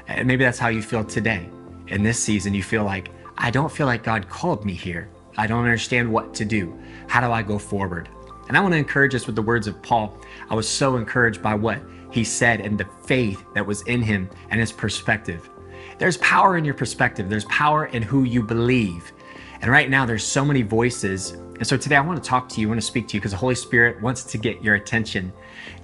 And 0.08 0.27
maybe 0.27 0.44
that's 0.44 0.60
how 0.60 0.70
you 0.70 0.82
feel 0.82 1.03
today. 1.03 1.50
In 1.88 2.03
this 2.03 2.20
season, 2.20 2.53
you 2.53 2.63
feel 2.63 2.84
like, 2.84 3.10
I 3.38 3.51
don't 3.51 3.72
feel 3.72 3.88
like 3.88 4.03
God 4.03 4.29
called 4.29 4.65
me 4.65 4.74
here. 4.74 5.10
I 5.38 5.48
don't 5.48 5.63
understand 5.63 6.12
what 6.12 6.34
to 6.36 6.46
do. 6.46 6.77
How 7.08 7.22
do 7.22 7.32
I 7.32 7.41
go 7.41 7.58
forward? 7.58 8.10
And 8.48 8.58
I 8.58 8.62
want 8.62 8.74
to 8.74 8.77
encourage 8.77 9.15
us 9.15 9.25
with 9.25 9.36
the 9.36 9.41
words 9.41 9.68
of 9.68 9.82
Paul. 9.82 10.18
I 10.50 10.56
was 10.56 10.68
so 10.68 10.98
encouraged 10.98 11.41
by 11.41 11.53
what 11.53 11.82
he 12.12 12.24
said 12.24 12.62
and 12.62 12.77
the 12.77 12.88
faith 13.06 13.44
that 13.53 13.65
was 13.65 13.82
in 13.84 14.01
him 14.01 14.29
and 14.50 14.60
his 14.60 14.72
perspective. 14.72 15.50
There's 16.00 16.18
power 16.18 16.58
in 16.58 16.65
your 16.65 16.74
perspective, 16.74 17.29
there's 17.29 17.46
power 17.46 17.86
in 17.86 18.01
who 18.01 18.24
you 18.24 18.41
believe. 18.41 19.12
And 19.62 19.70
right 19.70 19.89
now, 19.89 20.06
there's 20.06 20.25
so 20.25 20.44
many 20.44 20.62
voices 20.62 21.38
and 21.60 21.68
so 21.68 21.75
today 21.75 21.98
I 21.98 22.01
want 22.01 22.24
to 22.24 22.28
talk 22.28 22.48
to 22.50 22.62
you, 22.62 22.68
I 22.68 22.70
want 22.70 22.80
to 22.80 22.88
speak 22.88 23.10
to 23.10 23.16
you 23.16 23.20
because 23.20 23.32
the 23.32 23.38
Holy 23.38 23.54
Spirit 23.54 24.01
wants 24.01 24.24
to 24.24 24.38
get 24.38 24.63
your 24.63 24.75
attention. 24.75 25.34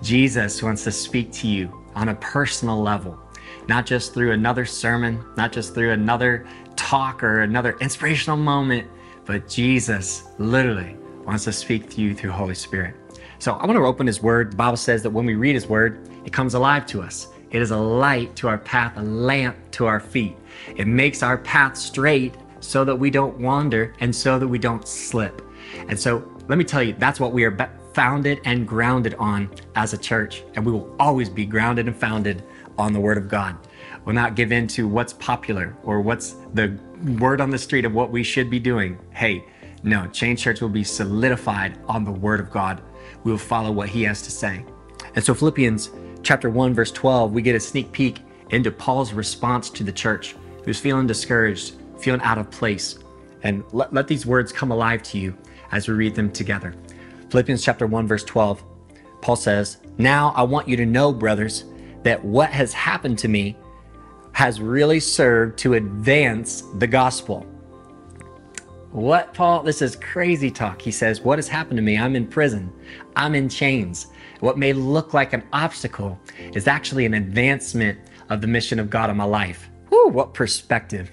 Jesus 0.01 0.63
wants 0.63 0.85
to 0.85 0.91
speak 0.91 1.33
to 1.33 1.49
you 1.49 1.85
on 1.95 2.07
a 2.07 2.15
personal 2.15 2.81
level, 2.81 3.19
not 3.67 3.85
just 3.85 4.13
through 4.13 4.31
another 4.31 4.65
sermon, 4.65 5.21
not 5.35 5.51
just 5.51 5.73
through 5.73 5.91
another 5.91 6.47
talk 6.77 7.23
or 7.23 7.41
another 7.41 7.75
inspirational 7.81 8.37
moment, 8.37 8.87
but 9.25 9.49
Jesus 9.49 10.23
literally 10.37 10.95
wants 11.25 11.43
to 11.43 11.51
speak 11.51 11.89
to 11.89 12.01
you 12.01 12.15
through 12.15 12.31
Holy 12.31 12.55
Spirit. 12.55 12.95
So 13.39 13.51
I 13.51 13.65
want 13.65 13.77
to 13.77 13.83
open 13.83 14.07
His 14.07 14.23
Word. 14.23 14.53
The 14.53 14.55
Bible 14.55 14.77
says 14.77 15.03
that 15.03 15.09
when 15.09 15.25
we 15.25 15.35
read 15.35 15.55
His 15.55 15.67
Word, 15.67 16.07
it 16.23 16.31
comes 16.31 16.53
alive 16.53 16.85
to 16.87 17.01
us. 17.01 17.27
It 17.51 17.61
is 17.61 17.71
a 17.71 17.77
light 17.77 18.33
to 18.37 18.47
our 18.47 18.57
path, 18.57 18.93
a 18.95 19.01
lamp 19.01 19.57
to 19.71 19.87
our 19.87 19.99
feet. 19.99 20.37
It 20.77 20.87
makes 20.87 21.21
our 21.21 21.37
path 21.37 21.75
straight 21.75 22.33
so 22.61 22.85
that 22.85 22.95
we 22.95 23.09
don't 23.09 23.37
wander 23.39 23.93
and 23.99 24.15
so 24.15 24.39
that 24.39 24.47
we 24.47 24.57
don't 24.57 24.87
slip. 24.87 25.41
And 25.87 25.99
so 25.99 26.29
let 26.47 26.57
me 26.57 26.63
tell 26.63 26.83
you, 26.83 26.93
that's 26.97 27.19
what 27.19 27.33
we 27.33 27.43
are 27.43 27.69
founded 27.93 28.41
and 28.43 28.67
grounded 28.67 29.13
on 29.15 29.49
as 29.75 29.93
a 29.93 29.97
church. 29.97 30.43
And 30.55 30.65
we 30.65 30.71
will 30.71 30.93
always 30.99 31.29
be 31.29 31.45
grounded 31.45 31.87
and 31.87 31.95
founded 31.95 32.43
on 32.77 32.93
the 32.93 32.99
Word 32.99 33.17
of 33.17 33.29
God. 33.29 33.57
We'll 34.03 34.15
not 34.15 34.35
give 34.35 34.51
in 34.51 34.67
to 34.67 34.87
what's 34.87 35.13
popular 35.13 35.75
or 35.83 36.01
what's 36.01 36.35
the 36.53 36.77
word 37.19 37.41
on 37.41 37.49
the 37.49 37.57
street 37.57 37.85
of 37.85 37.93
what 37.93 38.11
we 38.11 38.23
should 38.23 38.49
be 38.49 38.59
doing. 38.59 38.99
Hey, 39.11 39.45
no, 39.83 40.07
Change 40.07 40.41
Church 40.41 40.61
will 40.61 40.69
be 40.69 40.83
solidified 40.83 41.79
on 41.87 42.03
the 42.03 42.11
word 42.11 42.39
of 42.39 42.51
God. 42.51 42.81
We 43.23 43.31
will 43.31 43.37
follow 43.37 43.71
what 43.71 43.89
he 43.89 44.03
has 44.03 44.21
to 44.23 44.31
say. 44.31 44.65
And 45.15 45.23
so, 45.23 45.33
Philippians 45.33 45.91
chapter 46.21 46.49
1, 46.49 46.73
verse 46.73 46.91
12, 46.91 47.31
we 47.31 47.41
get 47.41 47.55
a 47.55 47.59
sneak 47.59 47.91
peek 47.91 48.19
into 48.49 48.71
Paul's 48.71 49.13
response 49.13 49.69
to 49.71 49.83
the 49.83 49.91
church. 49.91 50.35
Was 50.65 50.79
feeling 50.79 51.05
discouraged, 51.05 51.75
feeling 51.99 52.21
out 52.21 52.39
of 52.39 52.49
place. 52.49 52.97
And 53.43 53.63
let, 53.71 53.93
let 53.93 54.07
these 54.07 54.25
words 54.25 54.51
come 54.51 54.71
alive 54.71 55.03
to 55.03 55.19
you 55.19 55.37
as 55.71 55.87
we 55.87 55.93
read 55.93 56.15
them 56.15 56.31
together. 56.31 56.73
Philippians 57.29 57.63
chapter 57.63 57.87
1, 57.87 58.07
verse 58.07 58.23
12, 58.23 58.63
Paul 59.21 59.35
says, 59.35 59.77
Now 59.97 60.33
I 60.35 60.43
want 60.43 60.67
you 60.67 60.77
to 60.77 60.85
know, 60.85 61.11
brothers, 61.11 61.65
that 62.03 62.23
what 62.23 62.51
has 62.51 62.73
happened 62.73 63.17
to 63.19 63.27
me 63.27 63.57
has 64.33 64.61
really 64.61 64.99
served 64.99 65.57
to 65.57 65.75
advance 65.75 66.61
the 66.75 66.87
gospel. 66.87 67.45
What, 68.91 69.33
Paul? 69.33 69.63
This 69.63 69.81
is 69.81 69.95
crazy 69.95 70.51
talk. 70.51 70.81
He 70.81 70.91
says, 70.91 71.21
What 71.21 71.37
has 71.37 71.47
happened 71.47 71.77
to 71.77 71.81
me? 71.81 71.97
I'm 71.97 72.15
in 72.15 72.27
prison. 72.27 72.71
I'm 73.15 73.35
in 73.35 73.49
chains. 73.49 74.07
What 74.41 74.57
may 74.57 74.73
look 74.73 75.13
like 75.13 75.33
an 75.33 75.43
obstacle 75.53 76.19
is 76.53 76.67
actually 76.67 77.05
an 77.05 77.13
advancement 77.13 77.97
of 78.29 78.41
the 78.41 78.47
mission 78.47 78.79
of 78.79 78.89
God 78.89 79.09
in 79.09 79.17
my 79.17 79.23
life. 79.23 79.69
Whew, 79.89 80.09
what 80.09 80.33
perspective. 80.33 81.11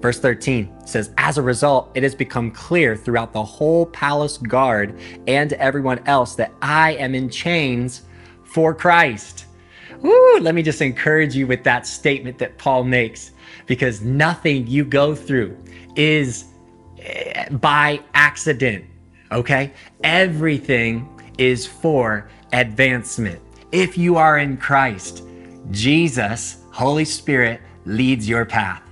Verse 0.00 0.18
13 0.18 0.86
says, 0.86 1.10
As 1.18 1.38
a 1.38 1.42
result, 1.42 1.90
it 1.94 2.02
has 2.02 2.14
become 2.14 2.50
clear 2.50 2.96
throughout 2.96 3.32
the 3.32 3.42
whole 3.42 3.86
palace 3.86 4.38
guard 4.38 4.98
and 5.26 5.50
to 5.50 5.60
everyone 5.60 6.00
else 6.06 6.34
that 6.36 6.52
I 6.62 6.94
am 6.94 7.14
in 7.14 7.28
chains 7.28 8.02
for 8.44 8.74
Christ. 8.74 9.46
Let 10.02 10.54
me 10.54 10.62
just 10.62 10.80
encourage 10.80 11.34
you 11.34 11.46
with 11.46 11.62
that 11.64 11.86
statement 11.86 12.38
that 12.38 12.56
Paul 12.56 12.84
makes 12.84 13.32
because 13.66 14.00
nothing 14.00 14.66
you 14.66 14.84
go 14.84 15.14
through 15.14 15.56
is 15.94 16.46
eh, 17.00 17.48
by 17.50 18.00
accident, 18.14 18.84
okay? 19.30 19.72
Everything 20.02 21.08
is 21.38 21.66
for 21.66 22.30
advancement. 22.52 23.40
If 23.72 23.98
you 23.98 24.16
are 24.16 24.38
in 24.38 24.56
Christ, 24.56 25.24
Jesus, 25.70 26.64
Holy 26.72 27.04
Spirit, 27.04 27.60
leads 27.84 28.28
your 28.28 28.44
path. 28.44 28.82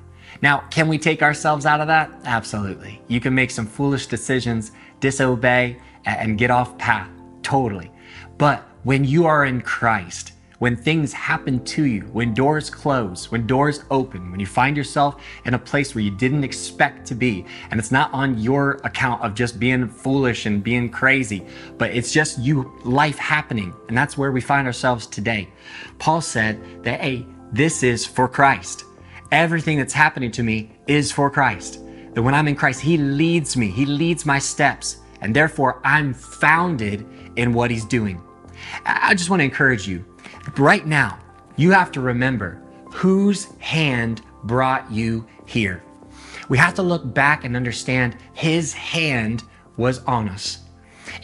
Now, 0.40 0.64
can 0.71 0.88
we 0.88 0.99
take 0.99 1.23
ourselves 1.23 1.66
out 1.66 1.80
of 1.80 1.87
that? 1.88 2.11
Absolutely. 2.25 3.00
You 3.09 3.21
can 3.21 3.35
make 3.35 3.50
some 3.50 3.66
foolish 3.66 4.07
decisions, 4.07 4.73
disobey, 5.00 5.78
and 6.04 6.38
get 6.38 6.50
off 6.50 6.78
path. 6.78 7.11
Totally. 7.42 7.90
But 8.37 8.62
when 8.85 9.04
you 9.04 9.26
are 9.26 9.45
in 9.45 9.61
Christ, 9.61 10.33
when 10.59 10.76
things 10.76 11.12
happen 11.12 11.64
to 11.64 11.85
you, 11.85 12.02
when 12.12 12.35
doors 12.35 12.68
close, 12.68 13.30
when 13.30 13.47
doors 13.47 13.85
open, 13.92 14.30
when 14.30 14.40
you 14.40 14.47
find 14.47 14.76
yourself 14.76 15.23
in 15.45 15.54
a 15.54 15.59
place 15.59 15.95
where 15.95 16.02
you 16.02 16.11
didn't 16.11 16.42
expect 16.42 17.07
to 17.07 17.14
be, 17.14 17.45
and 17.71 17.78
it's 17.78 17.92
not 17.92 18.12
on 18.12 18.38
your 18.38 18.80
account 18.83 19.23
of 19.23 19.35
just 19.35 19.61
being 19.61 19.88
foolish 19.88 20.47
and 20.47 20.64
being 20.64 20.90
crazy, 20.90 21.47
but 21.78 21.92
it's 21.92 22.12
just 22.12 22.40
you, 22.40 22.76
life 22.85 23.18
happening. 23.18 23.73
And 23.87 23.97
that's 23.97 24.18
where 24.18 24.33
we 24.33 24.40
find 24.40 24.66
ourselves 24.66 25.07
today. 25.07 25.49
Paul 25.99 26.21
said 26.21 26.61
that, 26.83 27.00
hey, 27.00 27.25
this 27.52 27.85
is 27.85 28.04
for 28.04 28.26
Christ. 28.28 28.85
Everything 29.30 29.78
that's 29.78 29.92
happening 29.92 30.30
to 30.32 30.42
me 30.42 30.70
is 30.87 31.12
for 31.12 31.30
Christ. 31.30 31.80
That 32.14 32.23
when 32.23 32.35
I'm 32.35 32.49
in 32.49 32.56
Christ, 32.56 32.80
He 32.80 32.97
leads 32.97 33.56
me, 33.56 33.70
He 33.70 33.85
leads 33.85 34.25
my 34.25 34.38
steps, 34.38 34.99
and 35.20 35.35
therefore 35.35 35.80
I'm 35.85 36.14
founded 36.14 37.06
in 37.37 37.52
what 37.52 37.70
He's 37.70 37.85
doing. 37.85 38.23
I 38.85 39.14
just 39.14 39.30
want 39.30 39.40
to 39.40 39.44
encourage 39.44 39.87
you 39.87 40.04
right 40.56 40.87
now, 40.87 41.18
you 41.56 41.70
have 41.73 41.92
to 41.92 42.00
remember 42.00 42.62
whose 42.92 43.47
hand 43.58 44.23
brought 44.44 44.90
you 44.90 45.26
here. 45.47 45.82
We 46.49 46.56
have 46.58 46.75
to 46.75 46.82
look 46.82 47.12
back 47.12 47.44
and 47.44 47.56
understand 47.56 48.16
his 48.32 48.73
hand 48.73 49.44
was 49.76 50.02
on 50.04 50.28
us. 50.28 50.58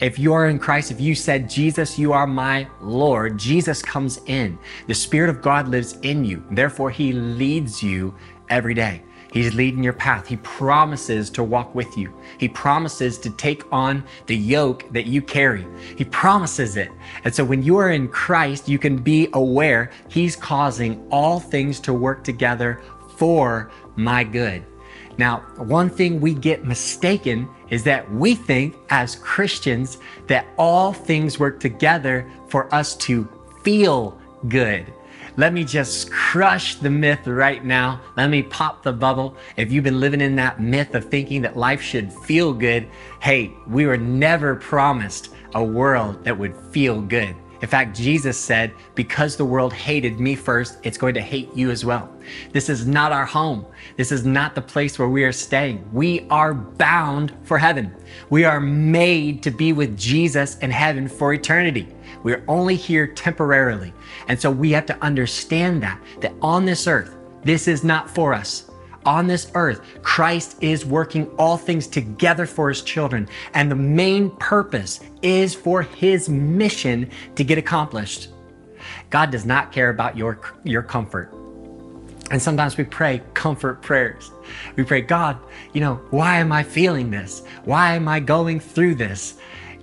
If 0.01 0.19
you 0.19 0.33
are 0.33 0.47
in 0.47 0.59
Christ, 0.59 0.91
if 0.91 0.99
you 0.99 1.15
said, 1.15 1.49
Jesus, 1.49 1.97
you 1.97 2.11
are 2.11 2.27
my 2.27 2.67
Lord, 2.81 3.37
Jesus 3.37 3.81
comes 3.81 4.19
in. 4.25 4.57
The 4.87 4.93
Spirit 4.93 5.29
of 5.29 5.41
God 5.41 5.67
lives 5.67 5.97
in 6.01 6.25
you. 6.25 6.43
Therefore, 6.51 6.89
he 6.89 7.13
leads 7.13 7.81
you 7.81 8.13
every 8.49 8.73
day. 8.73 9.03
He's 9.31 9.53
leading 9.53 9.83
your 9.83 9.93
path. 9.93 10.27
He 10.27 10.37
promises 10.37 11.29
to 11.31 11.43
walk 11.43 11.75
with 11.75 11.97
you. 11.97 12.13
He 12.37 12.47
promises 12.47 13.17
to 13.17 13.29
take 13.31 13.63
on 13.71 14.03
the 14.27 14.35
yoke 14.35 14.91
that 14.93 15.07
you 15.07 15.21
carry. 15.21 15.67
He 15.97 16.05
promises 16.05 16.77
it. 16.77 16.89
And 17.25 17.35
so 17.35 17.43
when 17.43 17.61
you 17.61 17.77
are 17.77 17.91
in 17.91 18.07
Christ, 18.07 18.69
you 18.69 18.79
can 18.79 18.97
be 18.97 19.27
aware 19.33 19.91
He's 20.07 20.37
causing 20.37 21.05
all 21.11 21.41
things 21.41 21.81
to 21.81 21.93
work 21.93 22.23
together 22.23 22.81
for 23.17 23.71
my 23.97 24.23
good. 24.23 24.65
Now, 25.17 25.39
one 25.57 25.89
thing 25.89 26.19
we 26.19 26.33
get 26.33 26.65
mistaken 26.65 27.47
is 27.69 27.83
that 27.83 28.11
we 28.11 28.35
think 28.35 28.75
as 28.89 29.15
Christians 29.15 29.97
that 30.27 30.45
all 30.57 30.93
things 30.93 31.39
work 31.39 31.59
together 31.59 32.29
for 32.47 32.73
us 32.73 32.95
to 32.97 33.27
feel 33.63 34.19
good. 34.49 34.93
Let 35.37 35.51
me 35.51 35.65
just 35.65 36.11
crush 36.11 36.75
the 36.75 36.89
myth 36.89 37.27
right 37.27 37.63
now. 37.63 38.01
Let 38.15 38.29
me 38.29 38.43
pop 38.43 38.83
the 38.83 38.93
bubble. 38.93 39.35
If 39.57 39.71
you've 39.71 39.83
been 39.83 39.99
living 39.99 40.21
in 40.21 40.35
that 40.37 40.61
myth 40.61 40.95
of 40.95 41.05
thinking 41.05 41.41
that 41.41 41.57
life 41.57 41.81
should 41.81 42.13
feel 42.13 42.53
good, 42.53 42.87
hey, 43.19 43.53
we 43.67 43.85
were 43.85 43.97
never 43.97 44.55
promised 44.55 45.33
a 45.53 45.63
world 45.63 46.23
that 46.23 46.37
would 46.37 46.55
feel 46.71 47.01
good. 47.01 47.35
In 47.61 47.67
fact, 47.67 47.95
Jesus 47.95 48.37
said, 48.37 48.73
Because 48.95 49.35
the 49.35 49.45
world 49.45 49.73
hated 49.73 50.19
me 50.19 50.35
first, 50.35 50.77
it's 50.83 50.97
going 50.97 51.13
to 51.13 51.21
hate 51.21 51.53
you 51.55 51.71
as 51.71 51.85
well. 51.85 52.09
This 52.51 52.69
is 52.69 52.85
not 52.85 53.11
our 53.11 53.25
home. 53.25 53.65
This 53.97 54.11
is 54.11 54.25
not 54.25 54.55
the 54.55 54.61
place 54.61 54.99
where 54.99 55.07
we 55.07 55.23
are 55.23 55.31
staying. 55.31 55.87
We 55.93 56.27
are 56.29 56.53
bound 56.53 57.33
for 57.43 57.57
heaven. 57.57 57.95
We 58.29 58.43
are 58.43 58.59
made 58.59 59.41
to 59.43 59.51
be 59.51 59.73
with 59.73 59.97
Jesus 59.97 60.57
in 60.59 60.71
heaven 60.71 61.07
for 61.07 61.33
eternity. 61.33 61.87
We're 62.23 62.43
only 62.47 62.75
here 62.75 63.07
temporarily. 63.07 63.93
And 64.27 64.39
so 64.39 64.49
we 64.51 64.71
have 64.71 64.85
to 64.87 65.03
understand 65.03 65.83
that, 65.83 66.01
that 66.21 66.33
on 66.41 66.65
this 66.65 66.87
earth, 66.87 67.15
this 67.43 67.67
is 67.67 67.83
not 67.83 68.09
for 68.09 68.33
us. 68.33 68.71
On 69.05 69.27
this 69.27 69.51
earth, 69.53 69.81
Christ 70.01 70.57
is 70.61 70.85
working 70.85 71.27
all 71.37 71.57
things 71.57 71.85
together 71.85 72.45
for 72.45 72.69
his 72.69 72.81
children. 72.81 73.27
And 73.53 73.69
the 73.69 73.75
main 73.75 74.31
purpose 74.31 74.99
is 75.21 75.53
for 75.53 75.83
his 75.83 76.27
mission 76.27 77.11
to 77.35 77.43
get 77.43 77.57
accomplished. 77.57 78.29
God 79.11 79.31
does 79.31 79.45
not 79.45 79.71
care 79.71 79.89
about 79.89 80.17
your, 80.17 80.39
your 80.63 80.81
comfort. 80.81 81.31
And 82.31 82.41
sometimes 82.41 82.75
we 82.77 82.83
pray 82.83 83.21
comfort 83.35 83.83
prayers. 83.83 84.31
We 84.75 84.83
pray, 84.83 85.01
God, 85.01 85.37
you 85.73 85.81
know, 85.81 85.95
why 86.09 86.37
am 86.37 86.51
I 86.51 86.63
feeling 86.63 87.11
this? 87.11 87.43
Why 87.65 87.93
am 87.93 88.07
I 88.07 88.19
going 88.19 88.59
through 88.59 88.95
this? 88.95 89.37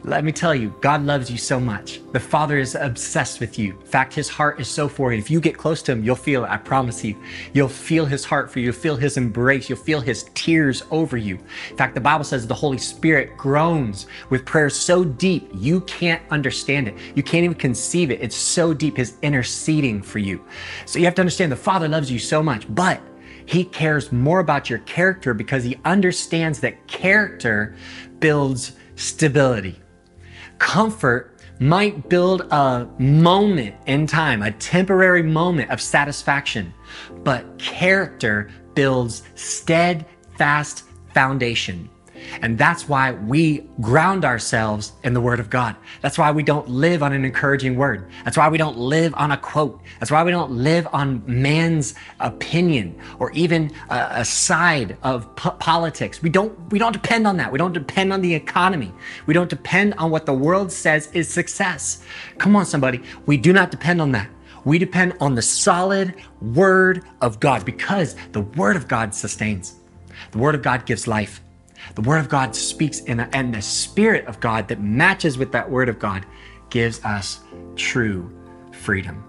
Let 0.05 0.25
me 0.25 0.33
tell 0.33 0.53
you, 0.53 0.75
God 0.81 1.05
loves 1.05 1.31
you 1.31 1.39
so 1.39 1.61
much. 1.61 2.01
The 2.11 2.19
Father 2.19 2.59
is 2.59 2.75
obsessed 2.75 3.39
with 3.39 3.57
you. 3.57 3.79
In 3.79 3.87
fact, 3.87 4.13
His 4.13 4.29
heart 4.29 4.61
is 4.61 4.67
so 4.67 4.89
for 4.89 5.13
you. 5.13 5.19
If 5.21 5.31
you 5.31 5.41
get 5.41 5.57
close 5.57 5.81
to 5.83 5.93
Him, 5.93 6.03
you'll 6.03 6.17
feel 6.17 6.45
it. 6.45 6.51
I 6.51 6.57
promise 6.57 7.05
you. 7.05 7.17
You'll 7.53 7.69
feel 7.69 8.05
His 8.05 8.25
heart 8.25 8.51
for 8.51 8.59
you. 8.59 8.65
You'll 8.65 8.75
feel 8.75 8.97
His 8.97 9.17
embrace. 9.17 9.69
You'll 9.69 9.79
feel 9.79 10.01
His 10.01 10.25
tears 10.35 10.83
over 10.91 11.17
you. 11.17 11.39
In 11.71 11.77
fact, 11.77 11.95
the 11.95 12.01
Bible 12.01 12.25
says 12.25 12.49
the 12.49 12.55
Holy 12.55 12.79
Spirit 12.79 13.37
groans 13.37 14.09
with 14.29 14.45
prayers 14.45 14.75
so 14.75 15.05
deep 15.05 15.49
you 15.55 15.83
can't 15.83 16.23
understand 16.33 16.89
it. 16.89 16.97
You 17.15 17.23
can't 17.23 17.45
even 17.45 17.57
conceive 17.57 18.11
it. 18.11 18.21
It's 18.21 18.35
so 18.35 18.75
deep, 18.75 18.97
His 18.97 19.19
interceding 19.23 20.03
for 20.03 20.19
you. 20.19 20.45
So 20.85 20.99
you 20.99 21.05
have 21.05 21.15
to 21.15 21.23
understand 21.23 21.53
the 21.53 21.57
Father 21.57 21.87
loves 21.87 22.11
you 22.11 22.19
so 22.19 22.43
much, 22.43 22.67
but 22.75 23.01
He 23.47 23.63
cares 23.63 24.11
more 24.11 24.41
about 24.41 24.69
your 24.69 24.81
character 24.81 25.33
because 25.33 25.63
He 25.63 25.79
understands 25.85 26.59
that 26.59 26.89
character 26.89 27.77
builds 28.19 28.73
stability 28.97 29.82
comfort 30.63 31.41
might 31.59 32.09
build 32.09 32.43
a 32.53 32.89
moment 32.99 33.75
in 33.87 34.07
time, 34.07 34.43
a 34.43 34.53
temporary 34.53 35.23
moment 35.23 35.69
of 35.71 35.81
satisfaction, 35.81 36.73
but 37.25 37.59
character 37.59 38.49
builds 38.75 39.25
steadfast 39.35 40.85
foundation. 41.13 41.91
And 42.41 42.59
that's 42.59 42.89
why 42.89 43.13
we 43.13 43.69
ground 43.81 44.25
ourselves 44.25 44.93
in 45.05 45.15
the 45.15 45.21
Word 45.21 45.41
of 45.41 45.51
God. 45.51 45.77
That's 46.01 46.19
why 46.19 46.31
we 46.31 46.43
don't 46.43 46.69
live 46.69 47.03
on 47.03 47.13
an 47.13 47.25
encouraging 47.25 47.77
word. 47.77 48.09
That's 48.25 48.37
why 48.37 48.49
we 48.49 48.59
don't 48.59 48.77
live 48.77 49.15
on 49.17 49.31
a 49.31 49.37
quote. 49.37 49.81
That's 50.01 50.11
why 50.11 50.23
we 50.23 50.31
don't 50.31 50.53
live 50.53 50.89
on 50.93 51.23
man's 51.27 51.95
opinion 52.21 52.99
or 53.19 53.33
even 53.33 53.71
a, 53.91 54.09
a 54.17 54.25
side 54.25 54.97
of 55.03 55.35
po- 55.37 55.51
politics. 55.53 56.23
We 56.23 56.31
don't, 56.31 56.57
we 56.71 56.79
don't 56.79 56.93
depend 56.93 57.27
on 57.27 57.37
that. 57.37 57.53
We 57.53 57.59
don't 57.59 57.73
depend 57.73 58.13
on 58.13 58.21
the 58.21 58.35
economy. 58.35 58.93
We 59.27 59.35
don't 59.35 59.51
depend 59.51 59.95
on 59.95 60.11
what 60.11 60.27
the 60.27 60.35
world 60.35 60.73
says 60.73 61.11
is 61.13 61.29
success. 61.29 62.05
Come 62.39 62.57
on, 62.57 62.67
somebody. 62.67 63.03
We 63.27 63.37
do 63.37 63.53
not 63.53 63.71
depend 63.71 64.01
on 64.01 64.13
that. 64.13 64.29
We 64.65 64.79
depend 64.79 65.15
on 65.21 65.35
the 65.35 65.43
solid 65.43 66.15
Word 66.41 67.05
of 67.21 67.41
God 67.41 67.65
because 67.65 68.15
the 68.33 68.43
Word 68.43 68.77
of 68.77 68.87
God 68.87 69.15
sustains. 69.15 69.75
The 70.31 70.39
Word 70.39 70.55
of 70.55 70.63
God 70.63 70.87
gives 70.87 71.09
life. 71.09 71.41
The 71.95 72.03
Word 72.03 72.19
of 72.19 72.29
God 72.29 72.55
speaks, 72.55 73.01
in 73.01 73.21
a, 73.21 73.29
and 73.33 73.55
the 73.55 73.63
Spirit 73.63 74.27
of 74.27 74.41
God 74.41 74.69
that 74.69 74.81
matches 74.81 75.39
with 75.39 75.53
that 75.53 75.71
Word 75.71 75.89
of 75.89 75.99
God 75.99 76.27
gives 76.71 77.05
us 77.05 77.41
true 77.77 78.31
freedom. 78.73 79.25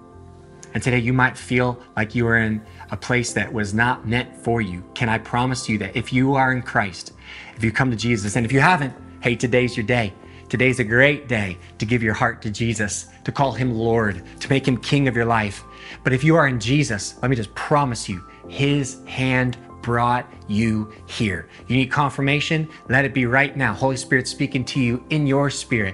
And 0.74 0.81
today 0.81 1.00
you 1.00 1.13
might 1.13 1.38
feel 1.38 1.79
like 1.95 2.15
you 2.15 2.25
are 2.27 2.38
in 2.38 2.62
a 2.91 2.98
place 2.98 3.33
that 3.33 3.51
was 3.51 3.74
not 3.74 4.07
meant 4.07 4.36
for 4.36 4.62
you, 4.62 4.83
can 4.95 5.10
I 5.10 5.17
promise 5.19 5.69
you 5.69 5.77
that 5.79 5.95
if 5.95 6.12
you 6.12 6.36
are 6.36 6.51
in 6.51 6.62
Christ, 6.62 7.13
if 7.55 7.63
you 7.63 7.72
come 7.72 7.91
to 7.91 7.98
Jesus, 7.98 8.36
and 8.36 8.45
if 8.45 8.51
you 8.51 8.60
haven't, 8.60 8.93
hey, 9.22 9.36
today's 9.36 9.77
your 9.77 9.86
day. 9.86 10.13
Today's 10.50 10.79
a 10.79 10.83
great 10.83 11.27
day 11.27 11.57
to 11.79 11.86
give 11.86 12.03
your 12.03 12.13
heart 12.13 12.41
to 12.43 12.51
Jesus, 12.51 13.07
to 13.24 13.31
call 13.31 13.53
him 13.53 13.74
Lord, 13.74 14.22
to 14.39 14.50
make 14.50 14.67
him 14.67 14.77
king 14.77 15.07
of 15.07 15.15
your 15.15 15.25
life. 15.25 15.63
But 16.03 16.13
if 16.13 16.24
you 16.24 16.36
are 16.36 16.48
in 16.48 16.60
Jesus, 16.60 17.15
let 17.22 17.31
me 17.31 17.36
just 17.36 17.53
promise 17.55 18.07
you, 18.07 18.24
his 18.48 19.03
hand 19.05 19.57
brought 19.84 20.28
you 20.48 20.92
here. 21.06 21.48
You 21.68 21.75
need 21.75 21.92
confirmation? 21.92 22.68
Let 22.90 23.06
it 23.06 23.13
be 23.13 23.28
right 23.28 23.56
now. 23.56 23.74
Holy 23.74 23.98
Spirit 23.98 24.28
speaking 24.28 24.66
to 24.66 24.80
you 24.80 25.04
in 25.12 25.28
your 25.28 25.52
spirit. 25.52 25.94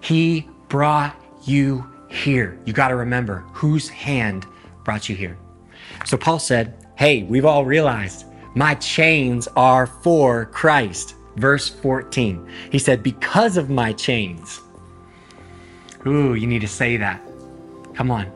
He 0.00 0.48
brought 0.68 1.16
you 1.42 1.84
here. 2.08 2.60
You 2.64 2.72
got 2.72 2.88
to 2.88 2.96
remember 2.96 3.40
whose 3.52 3.88
hand 3.88 4.46
brought 4.84 5.08
you 5.08 5.16
here. 5.16 5.36
So 6.04 6.16
Paul 6.16 6.38
said, 6.38 6.86
Hey, 6.96 7.24
we've 7.24 7.44
all 7.46 7.64
realized 7.64 8.26
my 8.54 8.74
chains 8.76 9.48
are 9.56 9.86
for 9.86 10.46
Christ. 10.46 11.14
Verse 11.36 11.68
14, 11.68 12.48
he 12.70 12.78
said, 12.78 13.02
Because 13.02 13.56
of 13.56 13.70
my 13.70 13.92
chains. 13.92 14.60
Ooh, 16.06 16.34
you 16.34 16.46
need 16.46 16.60
to 16.60 16.68
say 16.68 16.96
that. 16.96 17.22
Come 17.94 18.10
on. 18.10 18.26